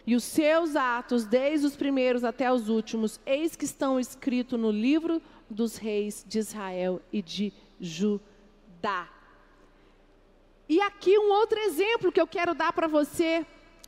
e 0.06 0.16
os 0.16 0.24
seus 0.24 0.74
atos, 0.74 1.24
desde 1.24 1.66
os 1.66 1.76
primeiros 1.76 2.24
até 2.24 2.52
os 2.52 2.68
últimos, 2.68 3.20
eis 3.24 3.54
que 3.54 3.64
estão 3.64 4.00
escritos 4.00 4.58
no 4.58 4.70
livro 4.70 5.22
dos 5.48 5.76
reis 5.76 6.24
de 6.26 6.38
Israel 6.38 7.00
e 7.12 7.22
de 7.22 7.52
Judá. 7.80 9.08
E 10.68 10.80
aqui 10.80 11.18
um 11.18 11.30
outro 11.30 11.58
exemplo 11.58 12.10
que 12.10 12.20
eu 12.20 12.26
quero 12.26 12.54
dar 12.54 12.72
para 12.72 12.88
você, 12.88 13.46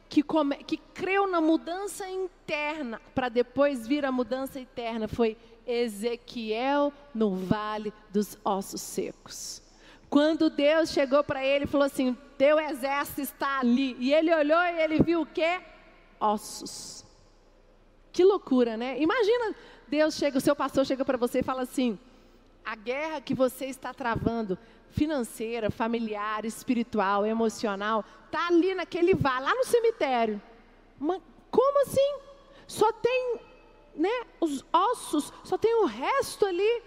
que, 0.09 0.22
come, 0.22 0.57
que 0.57 0.77
creu 0.77 1.27
na 1.27 1.40
mudança 1.40 2.09
interna, 2.09 3.00
para 3.14 3.29
depois 3.29 3.87
vir 3.87 4.05
a 4.05 4.12
mudança 4.12 4.61
interna, 4.61 5.09
foi 5.09 5.37
Ezequiel 5.66 6.92
no 7.14 7.35
vale 7.35 7.92
dos 8.11 8.38
ossos 8.44 8.83
secos. 8.83 9.62
Quando 10.11 10.50
Deus 10.50 10.90
chegou 10.90 11.24
para 11.24 11.44
ele 11.44 11.64
e 11.64 11.68
falou 11.68 11.87
assim: 11.87 12.16
Teu 12.38 12.61
exército 12.61 13.22
está 13.22 13.59
ali. 13.59 13.96
E 13.98 14.12
ele 14.12 14.33
olhou 14.33 14.61
e 14.61 14.81
ele 14.81 15.03
viu 15.03 15.22
o 15.22 15.27
quê? 15.27 15.61
Ossos. 16.20 17.05
Que 18.12 18.24
loucura, 18.24 18.77
né? 18.77 19.00
Imagina, 19.00 19.55
Deus 19.88 20.14
chega, 20.14 20.38
o 20.38 20.40
seu 20.40 20.55
pastor 20.55 20.87
chega 20.87 21.05
para 21.05 21.18
você 21.18 21.40
e 21.40 21.42
fala 21.42 21.62
assim: 21.62 21.98
a 22.64 22.74
guerra 22.74 23.20
que 23.20 23.35
você 23.35 23.66
está 23.66 23.92
travando, 23.92 24.59
financeira, 24.90 25.70
familiar, 25.70 26.44
espiritual, 26.44 27.27
emocional, 27.27 28.05
tá 28.31 28.46
ali 28.46 28.74
naquele 28.74 29.14
vale, 29.14 29.44
lá 29.46 29.55
no 29.55 29.64
cemitério. 29.64 30.40
Mas 30.98 31.20
como 31.50 31.83
assim? 31.83 32.18
Só 32.66 32.90
tem, 32.92 33.40
né, 33.94 34.27
os 34.40 34.64
ossos, 34.72 35.33
só 35.42 35.59
tem 35.59 35.74
o 35.83 35.85
resto 35.85 36.46
ali. 36.46 36.83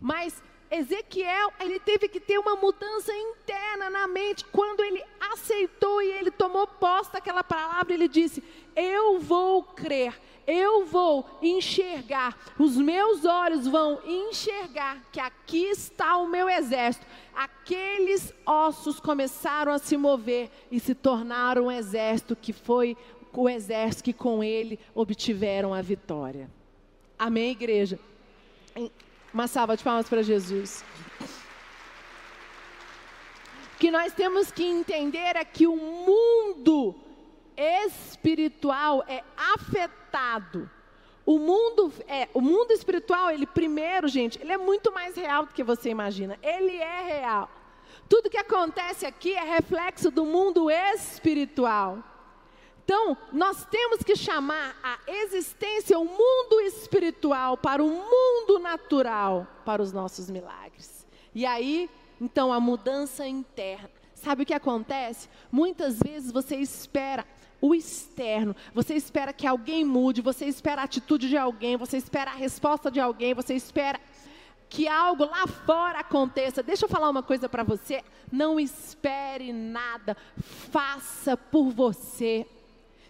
Mas 0.00 0.42
Ezequiel, 0.70 1.52
ele 1.60 1.78
teve 1.78 2.08
que 2.08 2.18
ter 2.18 2.38
uma 2.38 2.56
mudança 2.56 3.12
interna 3.14 3.88
na 3.88 4.08
mente. 4.08 4.44
Quando 4.46 4.82
ele 4.82 5.02
aceitou 5.32 6.02
e 6.02 6.10
ele 6.10 6.30
tomou 6.30 6.66
posse 6.66 7.12
daquela 7.12 7.44
palavra, 7.44 7.94
ele 7.94 8.08
disse: 8.08 8.42
Eu 8.74 9.20
vou 9.20 9.62
crer, 9.62 10.20
eu 10.46 10.84
vou 10.84 11.24
enxergar, 11.40 12.36
os 12.58 12.76
meus 12.76 13.24
olhos 13.24 13.66
vão 13.66 14.00
enxergar 14.04 15.02
que 15.12 15.20
aqui 15.20 15.64
está 15.64 16.16
o 16.16 16.28
meu 16.28 16.48
exército. 16.48 17.06
Aqueles 17.34 18.32
ossos 18.44 18.98
começaram 18.98 19.72
a 19.72 19.78
se 19.78 19.96
mover 19.96 20.50
e 20.70 20.80
se 20.80 20.94
tornaram 20.94 21.66
um 21.66 21.70
exército 21.70 22.34
que 22.34 22.52
foi 22.52 22.96
o 23.32 23.48
exército 23.48 24.04
que 24.04 24.12
com 24.14 24.42
ele 24.42 24.80
obtiveram 24.94 25.74
a 25.74 25.82
vitória. 25.82 26.50
Amém, 27.18 27.50
igreja? 27.50 27.98
Uma 29.36 29.46
salva 29.46 29.76
de 29.76 29.84
palmas 29.84 30.08
para 30.08 30.22
Jesus. 30.22 30.82
O 33.74 33.78
que 33.78 33.90
nós 33.90 34.14
temos 34.14 34.50
que 34.50 34.64
entender 34.64 35.36
é 35.36 35.44
que 35.44 35.66
o 35.66 35.76
mundo 35.76 36.94
espiritual 37.54 39.04
é 39.06 39.22
afetado. 39.36 40.70
O 41.26 41.38
mundo 41.38 41.92
é, 42.08 42.30
o 42.32 42.40
mundo 42.40 42.70
espiritual, 42.70 43.30
ele 43.30 43.44
primeiro, 43.44 44.08
gente, 44.08 44.40
ele 44.40 44.52
é 44.52 44.56
muito 44.56 44.90
mais 44.90 45.14
real 45.14 45.44
do 45.44 45.52
que 45.52 45.62
você 45.62 45.90
imagina. 45.90 46.38
Ele 46.42 46.78
é 46.78 47.02
real. 47.02 47.50
Tudo 48.08 48.30
que 48.30 48.38
acontece 48.38 49.04
aqui 49.04 49.34
é 49.34 49.44
reflexo 49.44 50.10
do 50.10 50.24
mundo 50.24 50.70
espiritual. 50.70 52.02
Então, 52.86 53.16
nós 53.32 53.64
temos 53.64 54.04
que 54.04 54.14
chamar 54.14 54.76
a 54.80 54.96
existência, 55.08 55.98
o 55.98 56.04
mundo 56.04 56.60
espiritual, 56.60 57.56
para 57.56 57.82
o 57.82 57.88
mundo 57.88 58.60
natural, 58.60 59.44
para 59.64 59.82
os 59.82 59.92
nossos 59.92 60.30
milagres. 60.30 61.04
E 61.34 61.44
aí, 61.44 61.90
então, 62.20 62.52
a 62.52 62.60
mudança 62.60 63.26
interna. 63.26 63.90
Sabe 64.14 64.44
o 64.44 64.46
que 64.46 64.54
acontece? 64.54 65.28
Muitas 65.50 65.98
vezes 65.98 66.30
você 66.30 66.54
espera 66.54 67.26
o 67.60 67.74
externo, 67.74 68.54
você 68.72 68.94
espera 68.94 69.32
que 69.32 69.48
alguém 69.48 69.84
mude, 69.84 70.22
você 70.22 70.46
espera 70.46 70.82
a 70.82 70.84
atitude 70.84 71.28
de 71.28 71.36
alguém, 71.36 71.76
você 71.76 71.96
espera 71.96 72.30
a 72.30 72.34
resposta 72.34 72.88
de 72.88 73.00
alguém, 73.00 73.34
você 73.34 73.54
espera 73.54 74.00
que 74.68 74.86
algo 74.86 75.24
lá 75.24 75.44
fora 75.48 75.98
aconteça. 75.98 76.62
Deixa 76.62 76.84
eu 76.84 76.88
falar 76.88 77.10
uma 77.10 77.22
coisa 77.22 77.48
para 77.48 77.64
você: 77.64 78.04
não 78.30 78.60
espere 78.60 79.52
nada, 79.52 80.16
faça 80.70 81.36
por 81.36 81.70
você. 81.70 82.46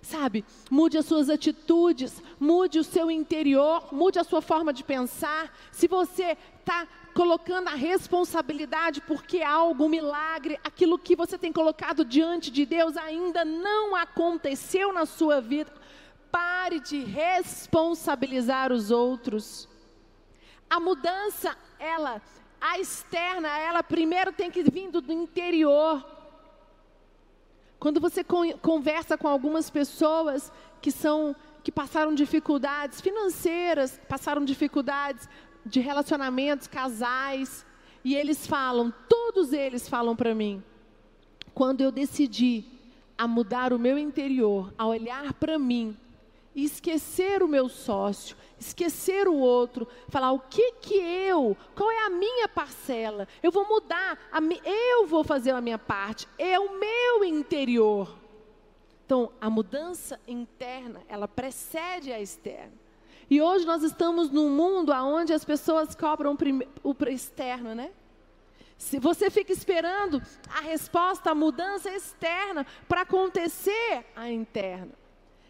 Sabe, 0.07 0.45
mude 0.71 0.97
as 0.97 1.05
suas 1.05 1.29
atitudes, 1.29 2.23
mude 2.39 2.79
o 2.79 2.85
seu 2.85 3.11
interior, 3.11 3.93
mude 3.93 4.21
a 4.21 4.25
sua 4.25 4.41
forma 4.41 4.73
de 4.73 4.85
pensar. 4.85 5.53
Se 5.73 5.89
você 5.89 6.39
está 6.61 6.87
colocando 7.13 7.67
a 7.67 7.75
responsabilidade 7.75 9.01
porque 9.01 9.43
algo, 9.43 9.85
um 9.85 9.89
milagre, 9.89 10.61
aquilo 10.63 10.97
que 10.97 11.17
você 11.17 11.37
tem 11.37 11.53
colocado 11.53 12.05
diante 12.05 12.53
de 12.53 12.65
Deus 12.65 12.97
ainda 12.97 13.45
não 13.45 13.97
aconteceu 13.97 14.93
na 14.93 15.07
sua 15.07 15.41
vida. 15.41 15.73
Pare 16.31 16.79
de 16.79 17.03
responsabilizar 17.03 18.71
os 18.71 18.93
outros. 18.93 19.69
A 20.71 20.79
mudança, 20.79 21.57
ela, 21.81 22.23
a 22.61 22.79
externa, 22.79 23.49
ela 23.59 23.83
primeiro 23.83 24.33
tem 24.33 24.53
que 24.53 24.63
vir 24.63 24.89
do 24.89 25.13
interior. 25.13 26.16
Quando 27.87 28.01
você 28.01 28.25
conversa 28.25 29.17
com 29.17 29.29
algumas 29.29 29.71
pessoas 29.71 30.53
que 30.83 30.91
são 30.91 31.37
que 31.63 31.71
passaram 31.71 32.17
dificuldades 32.17 33.01
financeiras, 33.01 34.01
passaram 34.09 34.45
dificuldades 34.45 35.29
de 35.65 35.79
relacionamentos, 35.79 36.67
casais, 36.67 37.65
e 38.05 38.17
eles 38.17 38.45
falam, 38.45 38.93
todos 39.09 39.53
eles 39.53 39.89
falam 39.89 40.17
para 40.17 40.35
mim, 40.35 40.65
quando 41.55 41.81
eu 41.81 41.93
decidi 41.93 42.65
a 43.17 43.29
mudar 43.29 43.73
o 43.73 43.79
meu 43.79 43.97
interior, 43.97 44.75
a 44.77 44.85
olhar 44.85 45.33
para 45.35 45.57
mim 45.57 45.97
e 46.57 46.65
esquecer 46.65 47.43
o 47.43 47.49
meu 47.49 47.69
sócio, 47.69 48.35
esquecer 48.59 49.29
o 49.29 49.35
outro, 49.35 49.87
falar 50.09 50.33
o 50.33 50.41
que 50.41 50.73
que 50.81 50.95
eu, 50.95 51.55
qual 51.77 51.91
é 51.91 52.07
a 52.07 52.11
minha 52.11 52.49
parcela? 52.49 53.29
Eu 53.43 53.53
vou 53.53 53.69
mudar, 53.69 54.19
eu 54.65 55.07
vou 55.07 55.23
fazer 55.23 55.51
a 55.51 55.61
minha 55.61 55.79
parte, 55.79 56.27
é 56.39 56.59
o 56.59 56.81
meu 56.81 57.23
interior. 57.23 58.17
Então, 59.05 59.31
a 59.39 59.51
mudança 59.51 60.19
interna, 60.27 61.03
ela 61.09 61.29
precede 61.29 62.11
a 62.11 62.21
externa. 62.21 62.73
E 63.29 63.43
hoje 63.43 63.67
nós 63.67 63.83
estamos 63.83 64.31
num 64.31 64.49
mundo 64.49 64.93
onde 64.93 65.35
as 65.35 65.45
pessoas 65.45 65.95
cobram 65.95 66.39
o 66.83 66.97
externo, 67.09 67.75
né? 67.75 67.91
Se 68.79 68.99
você 68.99 69.31
fica 69.31 69.53
esperando 69.53 70.23
a 70.49 70.61
resposta, 70.61 71.31
a 71.31 71.35
mudança 71.35 71.91
externa 71.91 72.67
para 72.89 73.03
acontecer 73.03 74.07
a 74.15 74.31
interna. 74.31 75.06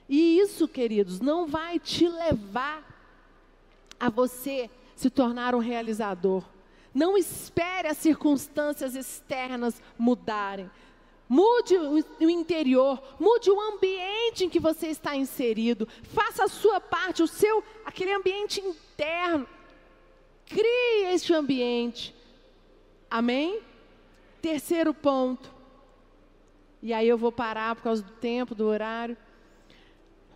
E 0.08 0.38
isso, 0.38 0.68
queridos, 0.68 1.20
não 1.20 1.46
vai 1.46 1.78
te 1.78 2.08
levar 2.08 2.84
a 3.98 4.08
você 4.08 4.70
se 4.94 5.10
tornar 5.10 5.54
um 5.54 5.58
realizador. 5.58 6.44
Não 6.94 7.18
espere 7.18 7.88
as 7.88 7.98
circunstâncias 7.98 8.94
externas 8.94 9.82
mudarem. 9.98 10.70
Mude 11.28 11.76
o 11.76 12.30
interior, 12.30 13.02
mude 13.18 13.50
o 13.50 13.60
ambiente 13.60 14.44
em 14.44 14.48
que 14.48 14.60
você 14.60 14.86
está 14.86 15.16
inserido. 15.16 15.88
Faça 16.04 16.44
a 16.44 16.48
sua 16.48 16.80
parte, 16.80 17.22
o 17.22 17.26
seu 17.26 17.62
aquele 17.84 18.12
ambiente 18.12 18.60
interno. 18.60 19.46
Crie 20.46 21.12
este 21.12 21.34
ambiente. 21.34 22.14
Amém? 23.10 23.60
Terceiro 24.40 24.94
ponto. 24.94 25.52
E 26.80 26.92
aí 26.92 27.08
eu 27.08 27.18
vou 27.18 27.32
parar 27.32 27.74
por 27.74 27.82
causa 27.82 28.02
do 28.02 28.12
tempo, 28.12 28.54
do 28.54 28.64
horário. 28.66 29.16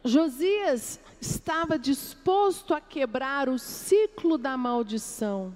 Josias 0.05 1.01
estava 1.21 1.79
disposto 1.79 2.75
a 2.75 2.81
quebrar 2.81 3.49
o 3.49 3.59
ciclo 3.59 4.39
da 4.39 4.57
maldição. 4.57 5.55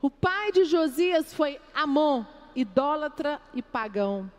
O 0.00 0.10
pai 0.10 0.52
de 0.52 0.64
Josias 0.64 1.32
foi 1.32 1.60
Amon 1.74 2.24
idólatra 2.54 3.40
e 3.54 3.62
pagão. 3.62 4.30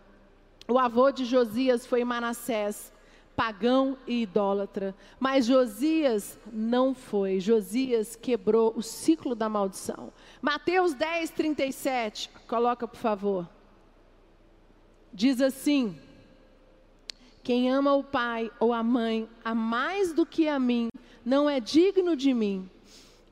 O 0.67 0.80
avô 0.80 1.12
de 1.12 1.26
Josias 1.26 1.86
foi 1.86 2.04
Manassés, 2.04 2.91
pagão 3.36 3.97
e 4.08 4.21
idólatra. 4.21 4.95
Mas 5.19 5.45
Josias 5.45 6.39
não 6.52 6.93
foi. 6.93 7.39
Josias 7.39 8.15
quebrou 8.15 8.73
o 8.76 8.82
ciclo 8.82 9.36
da 9.36 9.49
maldição. 9.49 10.12
Mateus 10.41 10.93
10, 10.93 11.32
37. 11.32 12.30
Coloca, 12.47 12.88
por 12.88 12.97
favor. 12.97 13.49
Diz 15.12 15.41
assim: 15.41 15.99
Quem 17.43 17.69
ama 17.69 17.93
o 17.93 18.03
pai 18.03 18.49
ou 18.58 18.71
a 18.71 18.82
mãe 18.82 19.29
a 19.43 19.53
mais 19.53 20.13
do 20.13 20.25
que 20.25 20.47
a 20.47 20.58
mim, 20.58 20.88
não 21.25 21.49
é 21.49 21.60
digno 21.60 22.15
de 22.15 22.34
mim. 22.34 22.69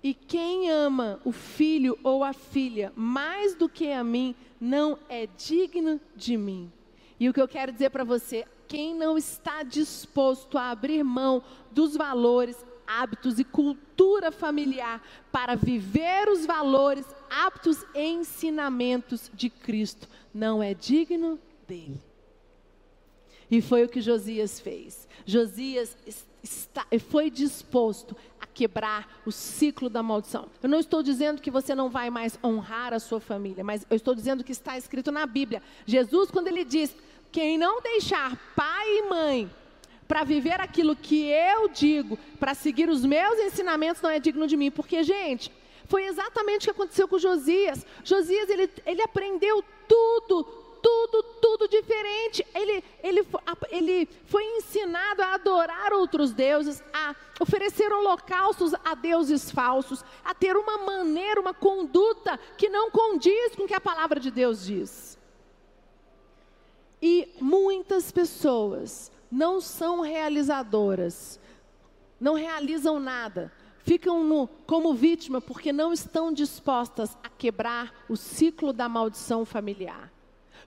E 0.04 0.14
quem 0.14 0.70
ama 0.70 1.22
o 1.24 1.32
filho 1.32 1.98
ou 2.04 2.24
a 2.24 2.34
filha 2.34 2.92
mais 2.96 3.56
do 3.56 3.70
que 3.70 3.92
a 3.92 4.04
mim, 4.04 4.36
não 4.60 5.00
é 5.08 5.28
digno 5.28 6.00
de 6.16 6.36
mim. 6.36 6.72
E 7.18 7.30
o 7.30 7.34
que 7.34 7.42
eu 7.42 7.48
quero 7.48 7.72
dizer 7.72 7.90
para 7.90 8.04
você, 8.04 8.46
quem 8.68 8.94
não 8.94 9.18
está 9.18 9.64
disposto 9.64 10.58
a 10.58 10.72
abrir 10.72 11.04
mão 11.04 11.42
dos 11.72 11.96
valores, 11.96 12.66
hábitos 12.86 13.40
e 13.40 13.44
cultura 13.46 14.32
familiar 14.32 15.02
para 15.32 15.56
viver 15.56 16.28
os 16.28 16.46
valores, 16.46 17.06
hábitos 17.30 17.86
e 17.96 18.04
ensinamentos 18.04 19.32
de 19.34 19.50
Cristo, 19.50 20.10
não 20.34 20.62
é 20.62 20.74
digno 20.74 21.40
dele. 21.68 22.11
E 23.52 23.62
foi 23.62 23.84
o 23.84 23.90
que 23.90 24.02
Josias 24.02 24.60
fez. 24.60 25.08
Josias 25.26 25.96
está, 26.42 26.88
foi 27.10 27.30
disposto 27.30 28.16
quebrar 28.54 29.22
o 29.26 29.32
ciclo 29.32 29.90
da 29.90 30.04
maldição. 30.04 30.48
Eu 30.62 30.70
não 30.70 30.80
estou 30.80 31.02
dizendo 31.02 31.42
que 31.42 31.52
você 31.52 31.74
não 31.74 31.90
vai 31.90 32.10
mais 32.10 32.38
honrar 32.44 32.94
a 32.94 33.00
sua 33.00 33.20
família, 33.20 33.64
mas 33.64 33.86
eu 33.90 33.96
estou 33.96 34.14
dizendo 34.14 34.44
que 34.44 34.52
está 34.52 34.78
escrito 34.78 35.12
na 35.12 35.26
Bíblia. 35.26 35.62
Jesus, 35.86 36.30
quando 36.30 36.48
ele 36.48 36.64
diz: 36.64 36.96
Quem 37.32 37.58
não 37.58 37.82
deixar 37.82 38.38
pai 38.56 38.88
e 38.88 39.10
mãe 39.10 39.52
para 40.08 40.24
viver 40.24 40.60
aquilo 40.60 40.96
que 40.96 41.26
eu 41.26 41.70
digo, 41.70 42.18
para 42.40 42.54
seguir 42.54 42.90
os 42.90 43.06
meus 43.06 43.40
ensinamentos, 43.40 44.02
não 44.02 44.10
é 44.10 44.20
digno 44.20 44.46
de 44.46 44.58
mim. 44.58 44.70
Porque, 44.70 45.04
gente, 45.04 45.52
foi 45.88 46.06
exatamente 46.06 46.64
o 46.64 46.66
que 46.66 46.82
aconteceu 46.82 47.08
com 47.08 47.18
Josias. 47.18 47.86
Josias, 48.04 48.50
ele, 48.50 48.70
ele 48.86 49.02
aprendeu 49.02 49.64
tudo, 49.88 50.44
tudo, 50.82 51.24
tudo 51.42 51.68
diferente. 51.68 52.46
Ele, 52.54 52.84
ele, 53.04 53.26
ele 53.70 54.10
foi 54.26 54.44
ensinado 54.58 55.22
a 55.22 55.34
adorar 55.36 55.94
outros 55.94 56.34
deuses, 56.34 56.84
a 56.94 57.16
oferecer 57.40 57.92
holocaustos 57.92 58.74
a 58.84 58.96
deuses 58.96 59.52
falsos, 59.52 60.04
a 60.24 60.34
ter 60.34 60.58
uma 60.58 60.80
maneira, 60.80 61.40
uma 61.40 61.54
conduta 61.54 62.40
que 62.58 62.70
não 62.70 62.90
condiz 62.92 63.56
com 63.56 63.64
o 63.64 63.68
que 63.68 63.74
a 63.74 63.82
palavra 63.82 64.20
de 64.20 64.32
Deus 64.32 64.66
diz. 64.66 65.18
E 67.02 67.30
muitas 67.40 68.12
pessoas 68.12 69.12
não 69.32 69.60
são 69.60 70.02
realizadoras, 70.02 71.40
não 72.20 72.36
realizam 72.36 73.00
nada, 73.00 73.52
ficam 73.80 74.24
no, 74.24 74.48
como 74.68 74.94
vítima 74.94 75.42
porque 75.42 75.74
não 75.74 75.92
estão 75.92 76.32
dispostas 76.32 77.18
a 77.24 77.30
quebrar 77.30 78.06
o 78.08 78.16
ciclo 78.16 78.72
da 78.72 78.88
maldição 78.88 79.44
familiar 79.46 80.11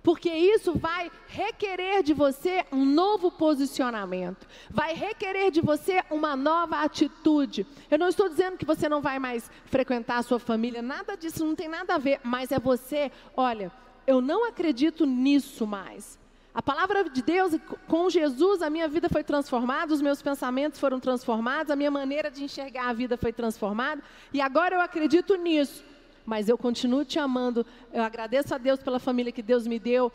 porque 0.04 0.30
isso 0.30 0.74
vai 0.74 1.10
requerer 1.26 2.02
de 2.02 2.12
você 2.12 2.62
um 2.70 2.84
novo 2.84 3.30
posicionamento, 3.30 4.46
vai 4.70 4.92
requerer 4.92 5.50
de 5.50 5.62
você 5.62 6.02
uma 6.10 6.36
nova 6.36 6.82
atitude. 6.82 7.66
Eu 7.90 7.98
não 7.98 8.08
estou 8.08 8.28
dizendo 8.28 8.58
que 8.58 8.66
você 8.66 8.86
não 8.86 9.00
vai 9.00 9.18
mais 9.18 9.50
frequentar 9.64 10.18
a 10.18 10.22
sua 10.22 10.38
família, 10.38 10.82
nada 10.82 11.16
disso 11.16 11.42
não 11.42 11.54
tem 11.54 11.68
nada 11.68 11.94
a 11.94 11.98
ver, 11.98 12.20
mas 12.22 12.52
é 12.52 12.58
você, 12.58 13.10
olha, 13.34 13.72
eu 14.06 14.20
não 14.20 14.46
acredito 14.46 15.06
nisso 15.06 15.66
mais. 15.66 16.18
A 16.52 16.60
palavra 16.60 17.08
de 17.08 17.22
Deus, 17.22 17.58
com 17.88 18.10
Jesus, 18.10 18.60
a 18.60 18.68
minha 18.68 18.86
vida 18.86 19.08
foi 19.08 19.24
transformada, 19.24 19.94
os 19.94 20.02
meus 20.02 20.20
pensamentos 20.20 20.78
foram 20.78 21.00
transformados, 21.00 21.70
a 21.70 21.76
minha 21.76 21.90
maneira 21.90 22.30
de 22.30 22.44
enxergar 22.44 22.90
a 22.90 22.92
vida 22.92 23.16
foi 23.16 23.32
transformada, 23.32 24.02
e 24.34 24.40
agora 24.42 24.76
eu 24.76 24.82
acredito 24.82 25.34
nisso 25.34 25.82
mas 26.24 26.48
eu 26.48 26.56
continuo 26.56 27.04
te 27.04 27.18
amando. 27.18 27.66
Eu 27.92 28.02
agradeço 28.02 28.54
a 28.54 28.58
Deus 28.58 28.82
pela 28.82 28.98
família 28.98 29.32
que 29.32 29.42
Deus 29.42 29.66
me 29.66 29.78
deu. 29.78 30.10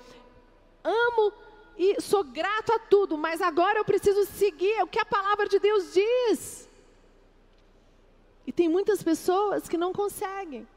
Amo 0.84 1.34
e 1.78 2.02
sou 2.02 2.24
grato 2.24 2.74
a 2.74 2.80
tudo, 2.80 3.18
mas 3.18 3.42
agora 3.42 3.80
eu 3.80 3.86
preciso 3.86 4.26
seguir 4.26 4.82
o 4.84 4.88
que 4.88 5.00
a 5.00 5.06
palavra 5.06 5.48
de 5.48 5.60
Deus 5.60 5.94
diz. 5.94 6.70
E 8.46 8.52
tem 8.52 8.68
muitas 8.68 9.04
pessoas 9.04 9.70
que 9.70 9.78
não 9.78 9.94
conseguem, 9.94 10.68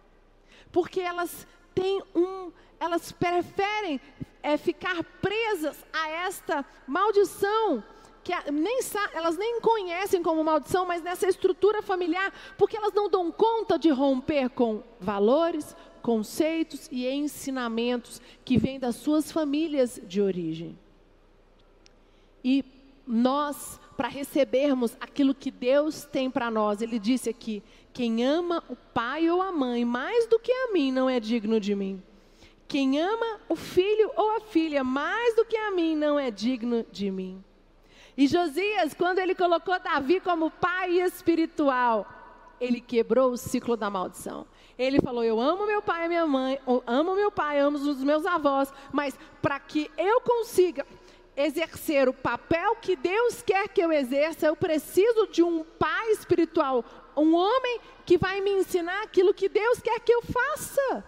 porque 0.70 1.00
elas 1.00 1.46
têm 1.74 2.02
um, 2.14 2.52
elas 2.78 3.10
preferem 3.10 4.00
é, 4.42 4.56
ficar 4.56 5.02
presas 5.20 5.84
a 5.92 6.08
esta 6.08 6.64
maldição 6.86 7.82
que 8.22 8.32
nem, 8.50 8.78
elas 9.12 9.37
nem 9.37 9.61
conhecem 9.61 10.22
como 10.22 10.44
maldição, 10.44 10.87
mas 10.87 11.02
nessa 11.02 11.28
estrutura 11.28 11.82
familiar, 11.82 12.32
porque 12.56 12.76
elas 12.76 12.92
não 12.92 13.08
dão 13.08 13.32
conta 13.32 13.78
de 13.78 13.90
romper 13.90 14.48
com 14.50 14.82
valores, 15.00 15.74
conceitos 16.02 16.88
e 16.90 17.06
ensinamentos 17.08 18.20
que 18.44 18.58
vêm 18.58 18.78
das 18.78 18.96
suas 18.96 19.30
famílias 19.30 20.00
de 20.04 20.20
origem. 20.20 20.78
E 22.44 22.64
nós, 23.06 23.80
para 23.96 24.08
recebermos 24.08 24.96
aquilo 25.00 25.35
que 25.35 25.50
Deus 25.50 26.04
tem 26.04 26.30
para 26.30 26.50
nós, 26.50 26.80
Ele 26.82 26.98
disse 26.98 27.28
aqui: 27.28 27.62
quem 27.92 28.24
ama 28.24 28.62
o 28.68 28.76
pai 28.76 29.28
ou 29.28 29.42
a 29.42 29.52
mãe 29.52 29.85
mais 29.85 30.26
do 30.26 30.38
que 30.38 30.52
a 30.52 30.72
mim 30.72 30.90
não 30.90 31.08
é 31.08 31.20
digno 31.20 31.61
de 31.61 31.74
mim. 31.74 32.02
Quem 32.66 33.00
ama 33.00 33.40
o 33.48 33.56
filho 33.56 34.11
ou 34.16 34.37
a 34.37 34.40
filha 34.40 34.82
mais 34.82 35.37
do 35.37 35.44
que 35.44 35.56
a 35.56 35.70
mim 35.70 35.94
não 35.94 36.18
é 36.18 36.30
digno 36.30 36.87
de 36.90 37.11
mim. 37.11 37.42
E 38.16 38.27
Josias, 38.27 38.94
quando 38.94 39.18
ele 39.18 39.35
colocou 39.35 39.79
Davi 39.79 40.20
como 40.20 40.51
pai 40.51 41.01
espiritual, 41.01 42.07
ele 42.61 42.81
quebrou 42.81 43.33
o 43.33 43.37
ciclo 43.37 43.77
da 43.77 43.88
maldição. 43.88 44.46
Ele 44.79 45.01
falou: 45.01 45.25
Eu 45.25 45.40
amo 45.40 45.66
meu 45.66 45.83
pai 45.83 46.07
e 46.07 46.09
minha 46.09 46.27
mãe, 46.27 46.61
amo 46.87 47.14
meu 47.14 47.31
pai, 47.31 47.59
amo 47.59 47.79
os 47.79 48.03
meus 48.05 48.27
avós, 48.27 48.72
mas 48.92 49.18
para 49.40 49.59
que 49.59 49.90
eu 49.96 50.20
consiga 50.20 50.87
exercer 51.37 52.09
o 52.09 52.12
papel 52.12 52.77
que 52.77 52.94
Deus 52.94 53.42
quer 53.42 53.68
que 53.68 53.81
eu 53.81 53.90
exerça, 53.90 54.46
eu 54.46 54.55
preciso 54.55 55.27
de 55.29 55.42
um 55.42 55.64
pai 55.64 56.11
espiritual, 56.11 56.85
um 57.16 57.35
homem 57.35 57.81
que 58.05 58.18
vai 58.18 58.40
me 58.40 58.51
ensinar 58.51 59.03
aquilo 59.03 59.35
que 59.35 59.48
Deus 59.48 59.81
quer 59.81 59.98
que 60.01 60.12
eu 60.12 60.22
faça. 60.22 61.05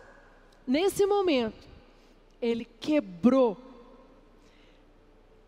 Nesse 0.67 1.05
momento, 1.05 1.69
ele 2.41 2.65
quebrou. 2.81 3.57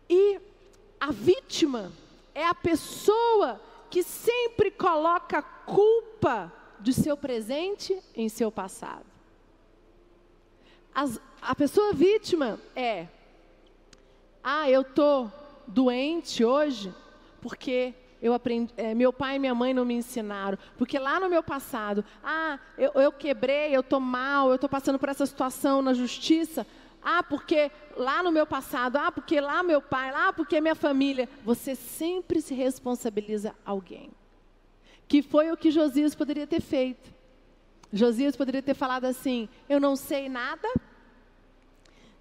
E 0.09 0.39
a 0.99 1.11
vítima 1.11 1.91
é 2.33 2.45
a 2.45 2.55
pessoa 2.55 3.61
que 3.89 4.03
sempre 4.03 4.71
coloca 4.71 5.41
culpa 5.41 6.51
de 6.79 6.93
seu 6.93 7.17
presente 7.17 7.97
em 8.15 8.29
seu 8.29 8.51
passado. 8.51 9.05
As, 10.93 11.19
a 11.41 11.55
pessoa 11.55 11.93
vítima 11.93 12.59
é 12.75 13.07
ah, 14.43 14.69
eu 14.69 14.81
estou 14.81 15.31
doente 15.67 16.43
hoje 16.43 16.93
porque 17.41 17.93
eu 18.21 18.33
aprendi, 18.33 18.73
é, 18.77 18.95
meu 18.95 19.13
pai 19.13 19.35
e 19.35 19.39
minha 19.39 19.53
mãe 19.53 19.73
não 19.73 19.85
me 19.85 19.93
ensinaram. 19.93 20.57
Porque 20.77 20.97
lá 20.97 21.19
no 21.19 21.29
meu 21.29 21.43
passado, 21.43 22.03
ah, 22.23 22.59
eu, 22.77 22.91
eu 22.95 23.11
quebrei, 23.11 23.75
eu 23.75 23.81
estou 23.81 23.99
mal, 23.99 24.49
eu 24.49 24.55
estou 24.55 24.69
passando 24.69 24.97
por 24.97 25.09
essa 25.09 25.25
situação 25.25 25.81
na 25.81 25.93
justiça. 25.93 26.65
Ah, 27.01 27.23
porque 27.23 27.71
lá 27.95 28.21
no 28.21 28.31
meu 28.31 28.45
passado, 28.45 28.97
ah, 28.97 29.11
porque 29.11 29.39
lá 29.39 29.63
meu 29.63 29.81
pai, 29.81 30.11
lá 30.11 30.33
porque 30.33 30.59
minha 30.59 30.75
família. 30.75 31.29
Você 31.43 31.75
sempre 31.75 32.41
se 32.41 32.53
responsabiliza 32.53 33.55
alguém. 33.65 34.11
Que 35.07 35.21
foi 35.21 35.51
o 35.51 35.57
que 35.57 35.71
Josias 35.71 36.13
poderia 36.13 36.45
ter 36.45 36.61
feito. 36.61 37.13
Josias 37.91 38.35
poderia 38.35 38.61
ter 38.61 38.73
falado 38.73 39.05
assim: 39.05 39.47
Eu 39.69 39.79
não 39.79 39.95
sei 39.95 40.27
nada, 40.27 40.67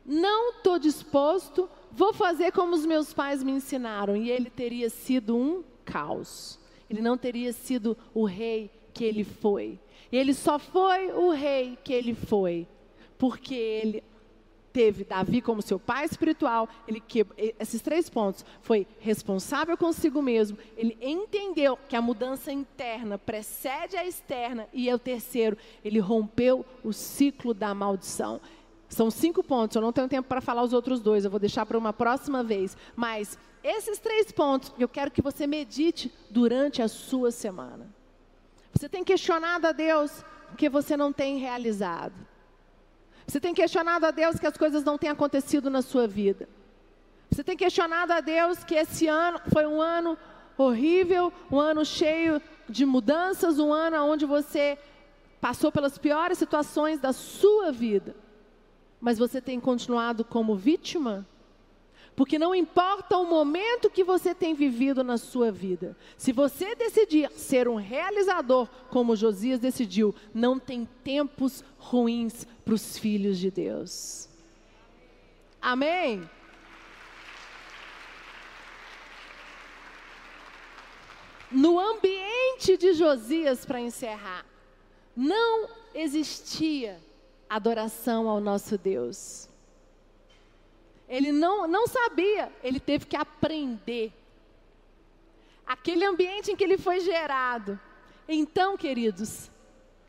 não 0.04 0.50
estou 0.50 0.78
disposto, 0.78 1.68
vou 1.90 2.12
fazer 2.12 2.52
como 2.52 2.74
os 2.74 2.86
meus 2.86 3.12
pais 3.12 3.42
me 3.42 3.52
ensinaram. 3.52 4.16
E 4.16 4.30
ele 4.30 4.48
teria 4.48 4.88
sido 4.88 5.36
um 5.36 5.64
caos. 5.84 6.60
Ele 6.88 7.00
não 7.00 7.18
teria 7.18 7.52
sido 7.52 7.96
o 8.14 8.24
rei 8.24 8.70
que 8.94 9.04
ele 9.04 9.24
foi. 9.24 9.80
Ele 10.12 10.32
só 10.32 10.58
foi 10.58 11.10
o 11.10 11.30
rei 11.30 11.76
que 11.82 11.92
ele 11.92 12.14
foi, 12.14 12.68
porque 13.18 13.54
ele 13.54 14.04
teve 14.76 15.04
Davi 15.04 15.40
como 15.40 15.62
seu 15.62 15.78
pai 15.78 16.04
espiritual, 16.04 16.68
ele 16.86 17.00
que, 17.00 17.24
esses 17.58 17.80
três 17.80 18.10
pontos, 18.10 18.44
foi 18.60 18.86
responsável 19.00 19.74
consigo 19.74 20.20
mesmo, 20.20 20.58
ele 20.76 20.98
entendeu 21.00 21.78
que 21.88 21.96
a 21.96 22.02
mudança 22.02 22.52
interna 22.52 23.16
precede 23.16 23.96
a 23.96 24.06
externa, 24.06 24.68
e 24.74 24.90
é 24.90 24.94
o 24.94 24.98
terceiro, 24.98 25.56
ele 25.82 25.98
rompeu 25.98 26.62
o 26.84 26.92
ciclo 26.92 27.54
da 27.54 27.72
maldição. 27.72 28.38
São 28.86 29.10
cinco 29.10 29.42
pontos, 29.42 29.76
eu 29.76 29.80
não 29.80 29.94
tenho 29.94 30.08
tempo 30.08 30.28
para 30.28 30.42
falar 30.42 30.62
os 30.62 30.74
outros 30.74 31.00
dois, 31.00 31.24
eu 31.24 31.30
vou 31.30 31.40
deixar 31.40 31.64
para 31.64 31.78
uma 31.78 31.94
próxima 31.94 32.44
vez. 32.44 32.76
Mas 32.94 33.38
esses 33.64 33.98
três 33.98 34.30
pontos 34.30 34.74
eu 34.78 34.88
quero 34.90 35.10
que 35.10 35.22
você 35.22 35.46
medite 35.46 36.12
durante 36.28 36.82
a 36.82 36.88
sua 36.88 37.30
semana. 37.30 37.88
Você 38.74 38.90
tem 38.90 39.02
questionado 39.02 39.66
a 39.66 39.72
Deus 39.72 40.22
porque 40.48 40.68
você 40.68 40.98
não 40.98 41.14
tem 41.14 41.38
realizado. 41.38 42.35
Você 43.26 43.40
tem 43.40 43.54
questionado 43.54 44.06
a 44.06 44.10
Deus 44.10 44.38
que 44.38 44.46
as 44.46 44.56
coisas 44.56 44.84
não 44.84 44.96
têm 44.96 45.10
acontecido 45.10 45.68
na 45.68 45.82
sua 45.82 46.06
vida. 46.06 46.48
Você 47.30 47.42
tem 47.42 47.56
questionado 47.56 48.12
a 48.12 48.20
Deus 48.20 48.62
que 48.62 48.74
esse 48.74 49.08
ano 49.08 49.40
foi 49.52 49.66
um 49.66 49.80
ano 49.80 50.16
horrível, 50.56 51.32
um 51.50 51.58
ano 51.58 51.84
cheio 51.84 52.40
de 52.68 52.86
mudanças, 52.86 53.58
um 53.58 53.72
ano 53.72 53.96
onde 54.04 54.24
você 54.24 54.78
passou 55.40 55.72
pelas 55.72 55.98
piores 55.98 56.38
situações 56.38 57.00
da 57.00 57.12
sua 57.12 57.72
vida 57.72 58.14
mas 59.00 59.18
você 59.18 59.40
tem 59.40 59.60
continuado 59.60 60.24
como 60.24 60.56
vítima? 60.56 61.26
Porque 62.16 62.38
não 62.38 62.54
importa 62.54 63.18
o 63.18 63.26
momento 63.26 63.90
que 63.90 64.02
você 64.02 64.34
tem 64.34 64.54
vivido 64.54 65.04
na 65.04 65.18
sua 65.18 65.52
vida, 65.52 65.94
se 66.16 66.32
você 66.32 66.74
decidir 66.74 67.30
ser 67.32 67.68
um 67.68 67.74
realizador, 67.76 68.66
como 68.88 69.14
Josias 69.14 69.60
decidiu, 69.60 70.14
não 70.32 70.58
tem 70.58 70.88
tempos 71.04 71.62
ruins 71.78 72.46
para 72.64 72.72
os 72.72 72.98
filhos 72.98 73.38
de 73.38 73.50
Deus. 73.50 74.30
Amém? 75.60 76.28
No 81.50 81.78
ambiente 81.78 82.78
de 82.78 82.94
Josias, 82.94 83.66
para 83.66 83.80
encerrar, 83.80 84.46
não 85.14 85.68
existia 85.94 86.98
adoração 87.48 88.28
ao 88.28 88.40
nosso 88.40 88.78
Deus. 88.78 89.48
Ele 91.08 91.30
não, 91.30 91.66
não 91.66 91.86
sabia, 91.86 92.52
ele 92.62 92.80
teve 92.80 93.06
que 93.06 93.16
aprender. 93.16 94.12
Aquele 95.66 96.04
ambiente 96.04 96.50
em 96.50 96.56
que 96.56 96.64
ele 96.64 96.78
foi 96.78 97.00
gerado. 97.00 97.78
Então, 98.28 98.76
queridos, 98.76 99.50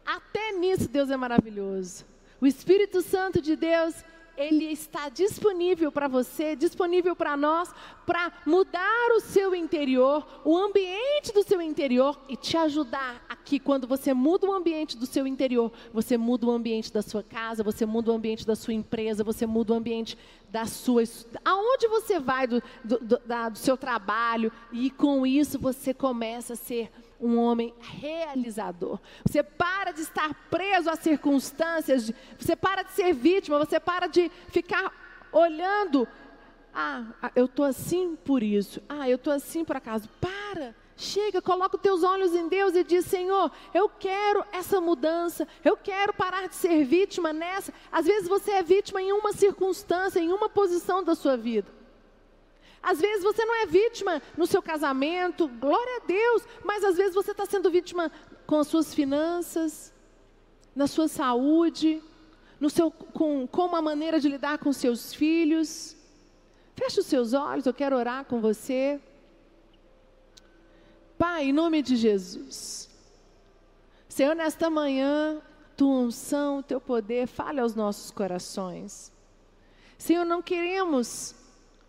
até 0.05 0.51
nisso 0.53 0.87
Deus 0.87 1.09
é 1.09 1.17
maravilhoso. 1.17 2.05
O 2.39 2.47
Espírito 2.47 3.01
Santo 3.01 3.41
de 3.41 3.55
Deus, 3.55 3.95
ele 4.37 4.65
está 4.65 5.09
disponível 5.09 5.91
para 5.91 6.07
você, 6.07 6.55
disponível 6.55 7.15
para 7.15 7.35
nós, 7.35 7.73
para 8.05 8.31
mudar 8.45 9.09
o 9.17 9.19
seu 9.19 9.55
interior, 9.55 10.25
o 10.45 10.55
ambiente 10.55 11.33
do 11.33 11.43
seu 11.43 11.61
interior 11.61 12.17
e 12.29 12.37
te 12.37 12.55
ajudar 12.55 13.25
aqui. 13.27 13.59
Quando 13.59 13.87
você 13.87 14.13
muda 14.13 14.47
o 14.47 14.53
ambiente 14.53 14.95
do 14.95 15.07
seu 15.07 15.25
interior, 15.25 15.71
você 15.91 16.15
muda 16.17 16.45
o 16.45 16.51
ambiente 16.51 16.93
da 16.93 17.01
sua 17.01 17.23
casa, 17.23 17.63
você 17.63 17.85
muda 17.85 18.11
o 18.11 18.15
ambiente 18.15 18.45
da 18.45 18.55
sua 18.55 18.73
empresa, 18.73 19.23
você 19.23 19.47
muda 19.47 19.73
o 19.73 19.75
ambiente 19.75 20.17
da 20.49 20.65
sua. 20.65 21.03
aonde 21.43 21.87
você 21.87 22.19
vai 22.19 22.47
do, 22.47 22.61
do, 22.83 22.99
do, 22.99 23.17
da, 23.25 23.49
do 23.49 23.57
seu 23.57 23.75
trabalho, 23.75 24.51
e 24.71 24.91
com 24.91 25.25
isso 25.25 25.59
você 25.59 25.93
começa 25.93 26.53
a 26.53 26.55
ser 26.55 26.91
um 27.19 27.37
homem 27.37 27.73
realizador. 27.79 28.99
Você 29.25 29.41
para 29.43 29.91
de 29.91 30.01
estar 30.01 30.33
preso 30.49 30.89
às 30.89 30.99
circunstâncias, 30.99 32.11
você 32.37 32.55
para 32.55 32.83
de 32.83 32.91
ser 32.91 33.13
vítima, 33.13 33.57
você 33.57 33.79
para 33.79 34.07
de 34.07 34.29
ficar 34.49 34.91
olhando. 35.31 36.07
Ah, 36.73 37.31
eu 37.35 37.45
estou 37.45 37.65
assim 37.65 38.15
por 38.15 38.43
isso. 38.43 38.81
Ah, 38.87 39.09
eu 39.09 39.15
estou 39.15 39.33
assim 39.33 39.65
por 39.65 39.75
acaso. 39.75 40.07
Para. 40.21 40.75
Chega, 40.99 41.43
coloca 41.43 41.75
os 41.75 41.81
teus 41.81 42.03
olhos 42.03 42.33
em 42.33 42.47
Deus 42.47 42.75
e 42.75 42.83
diz: 42.83 43.05
Senhor, 43.05 43.51
eu 43.71 43.87
quero 43.87 44.43
essa 44.51 44.81
mudança, 44.81 45.47
eu 45.63 45.77
quero 45.77 46.11
parar 46.11 46.47
de 46.47 46.55
ser 46.55 46.83
vítima 46.83 47.31
nessa. 47.31 47.71
Às 47.91 48.05
vezes 48.07 48.27
você 48.27 48.51
é 48.51 48.63
vítima 48.63 49.01
em 49.01 49.11
uma 49.11 49.31
circunstância, 49.31 50.19
em 50.19 50.31
uma 50.31 50.49
posição 50.49 51.03
da 51.03 51.13
sua 51.13 51.37
vida. 51.37 51.67
Às 52.81 52.99
vezes 52.99 53.23
você 53.23 53.43
não 53.45 53.55
é 53.55 53.65
vítima 53.65 54.21
no 54.37 54.45
seu 54.45 54.61
casamento, 54.61 55.47
glória 55.47 55.97
a 55.97 56.05
Deus, 56.05 56.43
mas 56.63 56.83
às 56.83 56.95
vezes 56.95 57.15
você 57.15 57.31
está 57.31 57.45
sendo 57.45 57.69
vítima 57.69 58.11
com 58.45 58.59
as 58.59 58.67
suas 58.67 58.93
finanças, 58.93 59.93
na 60.75 60.87
sua 60.87 61.07
saúde, 61.07 62.01
no 62.59 62.69
seu, 62.69 62.89
com 62.91 63.47
como 63.47 63.75
a 63.75 63.81
maneira 63.81 64.19
de 64.19 64.29
lidar 64.29 64.57
com 64.59 64.71
seus 64.71 65.13
filhos. 65.13 65.95
Feche 66.75 66.99
os 66.99 67.07
seus 67.07 67.33
olhos, 67.33 67.65
eu 67.65 67.73
quero 67.73 67.95
orar 67.95 68.25
com 68.25 68.39
você. 68.39 69.01
Pai, 71.17 71.45
em 71.45 71.53
nome 71.53 71.81
de 71.81 71.95
Jesus. 71.95 72.89
Senhor, 74.07 74.35
nesta 74.35 74.69
manhã, 74.69 75.41
tua 75.75 75.95
unção, 75.95 76.61
teu 76.61 76.79
poder, 76.79 77.27
fale 77.27 77.59
aos 77.59 77.75
nossos 77.75 78.11
corações. 78.11 79.11
Senhor, 79.97 80.25
não 80.25 80.41
queremos 80.41 81.35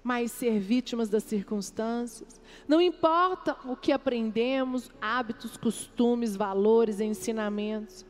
mais 0.08 0.32
ser 0.32 0.58
vítimas 0.58 1.10
das 1.10 1.22
circunstâncias. 1.22 2.40
Não 2.66 2.80
importa 2.80 3.54
o 3.66 3.76
que 3.76 3.92
aprendemos, 3.92 4.90
hábitos, 5.02 5.58
costumes, 5.58 6.34
valores, 6.34 6.98
ensinamentos. 6.98 8.06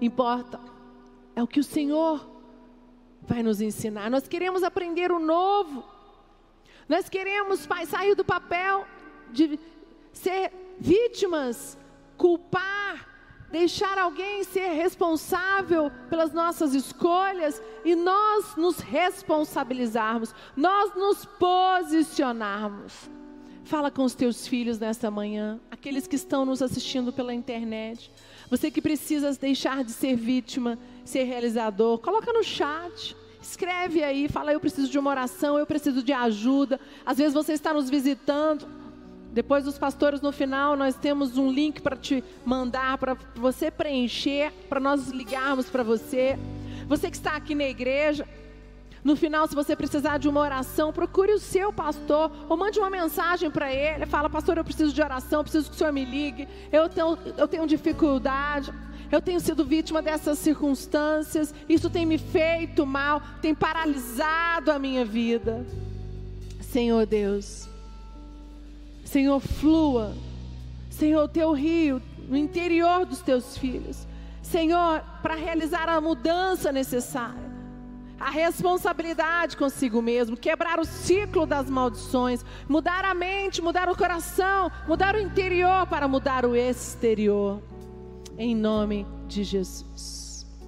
Importa 0.00 0.60
é 1.34 1.42
o 1.42 1.46
que 1.48 1.58
o 1.58 1.64
Senhor 1.64 2.30
vai 3.22 3.42
nos 3.42 3.60
ensinar. 3.60 4.08
Nós 4.08 4.28
queremos 4.28 4.62
aprender 4.62 5.10
o 5.10 5.18
novo. 5.18 5.84
Nós 6.88 7.08
queremos, 7.08 7.66
Pai, 7.66 7.86
sair 7.86 8.14
do 8.14 8.24
papel 8.24 8.86
de 9.32 9.58
ser 10.12 10.52
vítimas, 10.78 11.76
culpar, 12.16 13.11
deixar 13.52 13.98
alguém 13.98 14.42
ser 14.42 14.72
responsável 14.72 15.92
pelas 16.08 16.32
nossas 16.32 16.74
escolhas 16.74 17.62
e 17.84 17.94
nós 17.94 18.56
nos 18.56 18.78
responsabilizarmos, 18.78 20.34
nós 20.56 20.94
nos 20.94 21.26
posicionarmos. 21.26 23.10
Fala 23.64 23.90
com 23.90 24.02
os 24.04 24.14
teus 24.14 24.46
filhos 24.48 24.78
nesta 24.78 25.10
manhã, 25.10 25.60
aqueles 25.70 26.06
que 26.06 26.16
estão 26.16 26.44
nos 26.44 26.62
assistindo 26.62 27.12
pela 27.12 27.32
internet. 27.32 28.10
Você 28.50 28.70
que 28.70 28.82
precisa 28.82 29.30
deixar 29.34 29.84
de 29.84 29.92
ser 29.92 30.16
vítima, 30.16 30.78
ser 31.04 31.24
realizador, 31.24 31.98
coloca 31.98 32.32
no 32.32 32.42
chat. 32.42 33.14
Escreve 33.40 34.02
aí, 34.02 34.28
fala 34.28 34.52
eu 34.52 34.60
preciso 34.60 34.90
de 34.90 34.98
uma 34.98 35.10
oração, 35.10 35.58
eu 35.58 35.66
preciso 35.66 36.02
de 36.02 36.12
ajuda. 36.12 36.80
Às 37.04 37.18
vezes 37.18 37.34
você 37.34 37.52
está 37.52 37.74
nos 37.74 37.90
visitando, 37.90 38.66
Depois 39.32 39.64
dos 39.64 39.78
pastores, 39.78 40.20
no 40.20 40.30
final, 40.30 40.76
nós 40.76 40.94
temos 40.94 41.38
um 41.38 41.50
link 41.50 41.80
para 41.80 41.96
te 41.96 42.22
mandar, 42.44 42.98
para 42.98 43.16
você 43.34 43.70
preencher, 43.70 44.52
para 44.68 44.78
nós 44.78 45.08
ligarmos 45.08 45.70
para 45.70 45.82
você. 45.82 46.38
Você 46.86 47.10
que 47.10 47.16
está 47.16 47.34
aqui 47.34 47.54
na 47.54 47.64
igreja, 47.64 48.28
no 49.02 49.16
final, 49.16 49.48
se 49.48 49.54
você 49.54 49.74
precisar 49.74 50.18
de 50.18 50.28
uma 50.28 50.40
oração, 50.40 50.92
procure 50.92 51.32
o 51.32 51.38
seu 51.38 51.72
pastor 51.72 52.30
ou 52.46 52.56
mande 52.58 52.78
uma 52.78 52.90
mensagem 52.90 53.50
para 53.50 53.72
ele. 53.72 54.04
Fala, 54.04 54.28
pastor, 54.28 54.58
eu 54.58 54.64
preciso 54.64 54.92
de 54.92 55.00
oração, 55.00 55.42
preciso 55.42 55.70
que 55.70 55.76
o 55.76 55.78
senhor 55.78 55.92
me 55.94 56.04
ligue. 56.04 56.46
Eu 56.70 56.88
tenho, 56.90 57.18
eu 57.36 57.48
tenho 57.48 57.66
dificuldade, 57.66 58.72
eu 59.10 59.20
tenho 59.20 59.40
sido 59.40 59.64
vítima 59.64 60.02
dessas 60.02 60.38
circunstâncias. 60.38 61.54
Isso 61.68 61.88
tem 61.88 62.04
me 62.04 62.18
feito 62.18 62.84
mal, 62.84 63.22
tem 63.40 63.54
paralisado 63.54 64.70
a 64.70 64.78
minha 64.78 65.06
vida. 65.06 65.66
Senhor 66.60 67.06
Deus. 67.06 67.71
Senhor, 69.12 69.40
flua. 69.40 70.14
Senhor, 70.88 71.24
o 71.24 71.28
teu 71.28 71.52
rio 71.52 72.00
no 72.26 72.34
interior 72.34 73.04
dos 73.04 73.20
teus 73.20 73.58
filhos. 73.58 74.08
Senhor, 74.40 75.04
para 75.22 75.34
realizar 75.34 75.86
a 75.86 76.00
mudança 76.00 76.72
necessária. 76.72 77.52
A 78.18 78.30
responsabilidade 78.30 79.54
consigo 79.54 80.00
mesmo, 80.00 80.34
quebrar 80.34 80.80
o 80.80 80.86
ciclo 80.86 81.44
das 81.44 81.68
maldições, 81.68 82.42
mudar 82.66 83.04
a 83.04 83.12
mente, 83.12 83.60
mudar 83.60 83.90
o 83.90 83.96
coração, 83.96 84.72
mudar 84.88 85.14
o 85.14 85.20
interior 85.20 85.86
para 85.88 86.08
mudar 86.08 86.46
o 86.46 86.56
exterior. 86.56 87.62
Em 88.38 88.56
nome 88.56 89.06
de 89.28 89.44
Jesus. 89.44 90.21